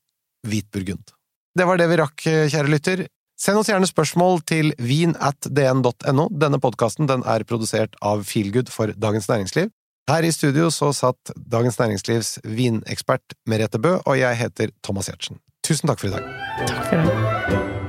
hvit 0.47 0.69
burgund. 0.73 1.13
Det 1.57 1.65
var 1.65 1.81
det 1.81 1.89
vi 1.89 2.01
rakk, 2.03 2.27
kjære 2.53 2.73
lytter. 2.73 3.07
Send 3.41 3.61
oss 3.61 3.69
gjerne 3.69 3.89
spørsmål 3.89 4.41
til 4.49 4.73
vin.dn.no. 4.81 6.29
Denne 6.33 6.61
podkasten 6.61 7.09
den 7.09 7.25
er 7.29 7.45
produsert 7.49 7.97
av 8.05 8.25
Feelgood 8.29 8.73
for 8.73 8.93
Dagens 8.97 9.29
Næringsliv. 9.33 9.73
Her 10.07 10.23
i 10.23 10.33
studio 10.33 10.69
så 10.71 10.93
satt 10.95 11.33
Dagens 11.37 11.81
Næringslivs 11.81 12.37
vinekspert 12.45 13.37
Merete 13.51 13.81
Bø, 13.83 13.97
og 14.05 14.21
jeg 14.21 14.39
heter 14.39 14.73
Thomas 14.85 15.11
Giertsen. 15.11 15.41
Tusen 15.67 15.91
takk 15.91 16.05
for 16.05 16.13
i 16.13 16.15
dag. 16.15 16.31
Takk 16.69 16.87
for 16.93 17.03
det. 17.03 17.86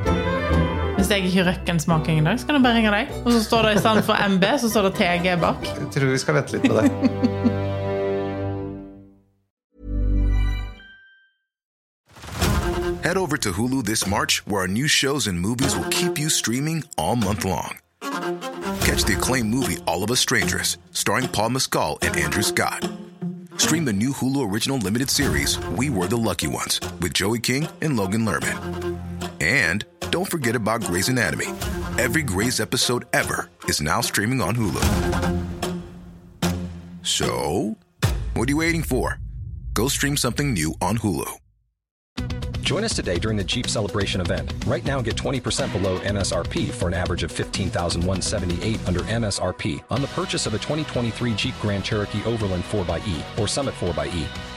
Hvis 1.08 1.16
jeg 1.16 1.26
ikke 1.26 1.44
røkker 1.48 1.74
en 1.74 1.80
smaking 1.80 2.18
i 2.20 2.24
dag, 2.24 2.40
så 2.40 2.46
kan 2.46 2.56
jeg 2.56 2.64
bare 2.64 2.76
ringe 2.76 2.92
deg. 2.92 3.12
Og 3.26 3.32
så 3.32 3.44
står 3.44 3.62
det 3.62 3.76
i 3.76 3.80
stedet 3.80 4.04
for 4.04 4.28
MB, 4.30 4.44
så 4.60 4.70
står 4.70 4.82
det 4.82 4.94
TG 4.96 5.40
bak. 5.40 5.56
Jeg 5.64 5.88
tror 5.94 6.06
vi 6.12 6.18
skal 6.20 6.36
vente 6.36 6.52
litt 6.52 6.68
med 6.68 6.76
det. 6.84 6.92
Head 13.08 13.18
over 13.18 13.38
to 13.38 13.52
Hulu 13.54 13.86
this 13.86 14.06
March, 14.06 14.46
where 14.46 14.62
our 14.64 14.68
new 14.68 14.88
shows 14.90 15.28
and 15.28 15.40
movies 15.40 15.78
will 15.78 15.88
keep 15.92 16.20
you 16.20 16.28
streaming 16.28 16.84
all 16.98 17.16
month 17.16 17.46
long. 17.46 17.78
Catch 18.82 19.06
the 19.06 19.16
acclaimed 19.18 19.50
movie 19.50 19.78
All 19.88 20.04
of 20.04 20.12
Us 20.12 20.20
Strangers, 20.20 20.78
starring 20.92 21.30
Paul 21.30 21.52
Mescal 21.52 22.00
and 22.02 22.18
Andrew 22.18 22.44
Scott. 22.44 22.86
Stream 23.56 23.86
the 23.86 23.94
new 23.94 24.12
Hulu 24.12 24.52
original 24.52 24.78
limited 24.78 25.10
series 25.10 25.58
We 25.78 25.90
Were 25.90 26.08
the 26.08 26.18
Lucky 26.18 26.48
Ones 26.48 26.82
with 27.00 27.14
Joey 27.14 27.40
King 27.40 27.70
and 27.82 27.96
Logan 27.96 28.26
Lerman. 28.26 29.07
And 29.40 29.86
don't 30.12 30.30
forget 30.30 30.56
about 30.56 30.82
Grey's 30.82 31.10
Anatomy. 31.10 31.48
Every 31.98 32.24
Grey's 32.24 32.60
episode 32.60 33.06
ever 33.14 33.50
is 33.68 33.82
now 33.82 34.02
streaming 34.02 34.42
on 34.42 34.56
Hulu. 34.56 34.84
So, 37.04 37.78
what 38.34 38.48
are 38.48 38.52
you 38.52 38.58
waiting 38.58 38.84
for? 38.84 39.20
Go 39.74 39.88
stream 39.88 40.18
something 40.18 40.54
new 40.54 40.74
on 40.82 40.98
Hulu. 40.98 41.38
Join 42.68 42.84
us 42.84 42.94
today 42.94 43.18
during 43.18 43.38
the 43.38 43.46
Jeep 43.46 43.68
Celebration 43.70 44.20
event. 44.20 44.54
Right 44.66 44.84
now, 44.84 45.02
get 45.02 45.16
20% 45.16 45.72
below 45.72 46.00
MSRP 46.00 46.70
for 46.70 46.90
an 46.90 46.94
average 46.94 47.24
of 47.24 47.32
15178 47.32 48.86
under 48.86 49.00
MSRP 49.00 49.82
on 49.90 50.02
the 50.02 50.08
purchase 50.10 50.46
of 50.46 50.54
a 50.54 50.58
2023 50.58 51.34
Jeep 51.36 51.56
Grand 51.62 51.86
Cherokee 51.86 52.22
Overland 52.26 52.66
4xE 52.66 53.40
or 53.40 53.48
Summit 53.48 53.74
4xE. 53.76 54.57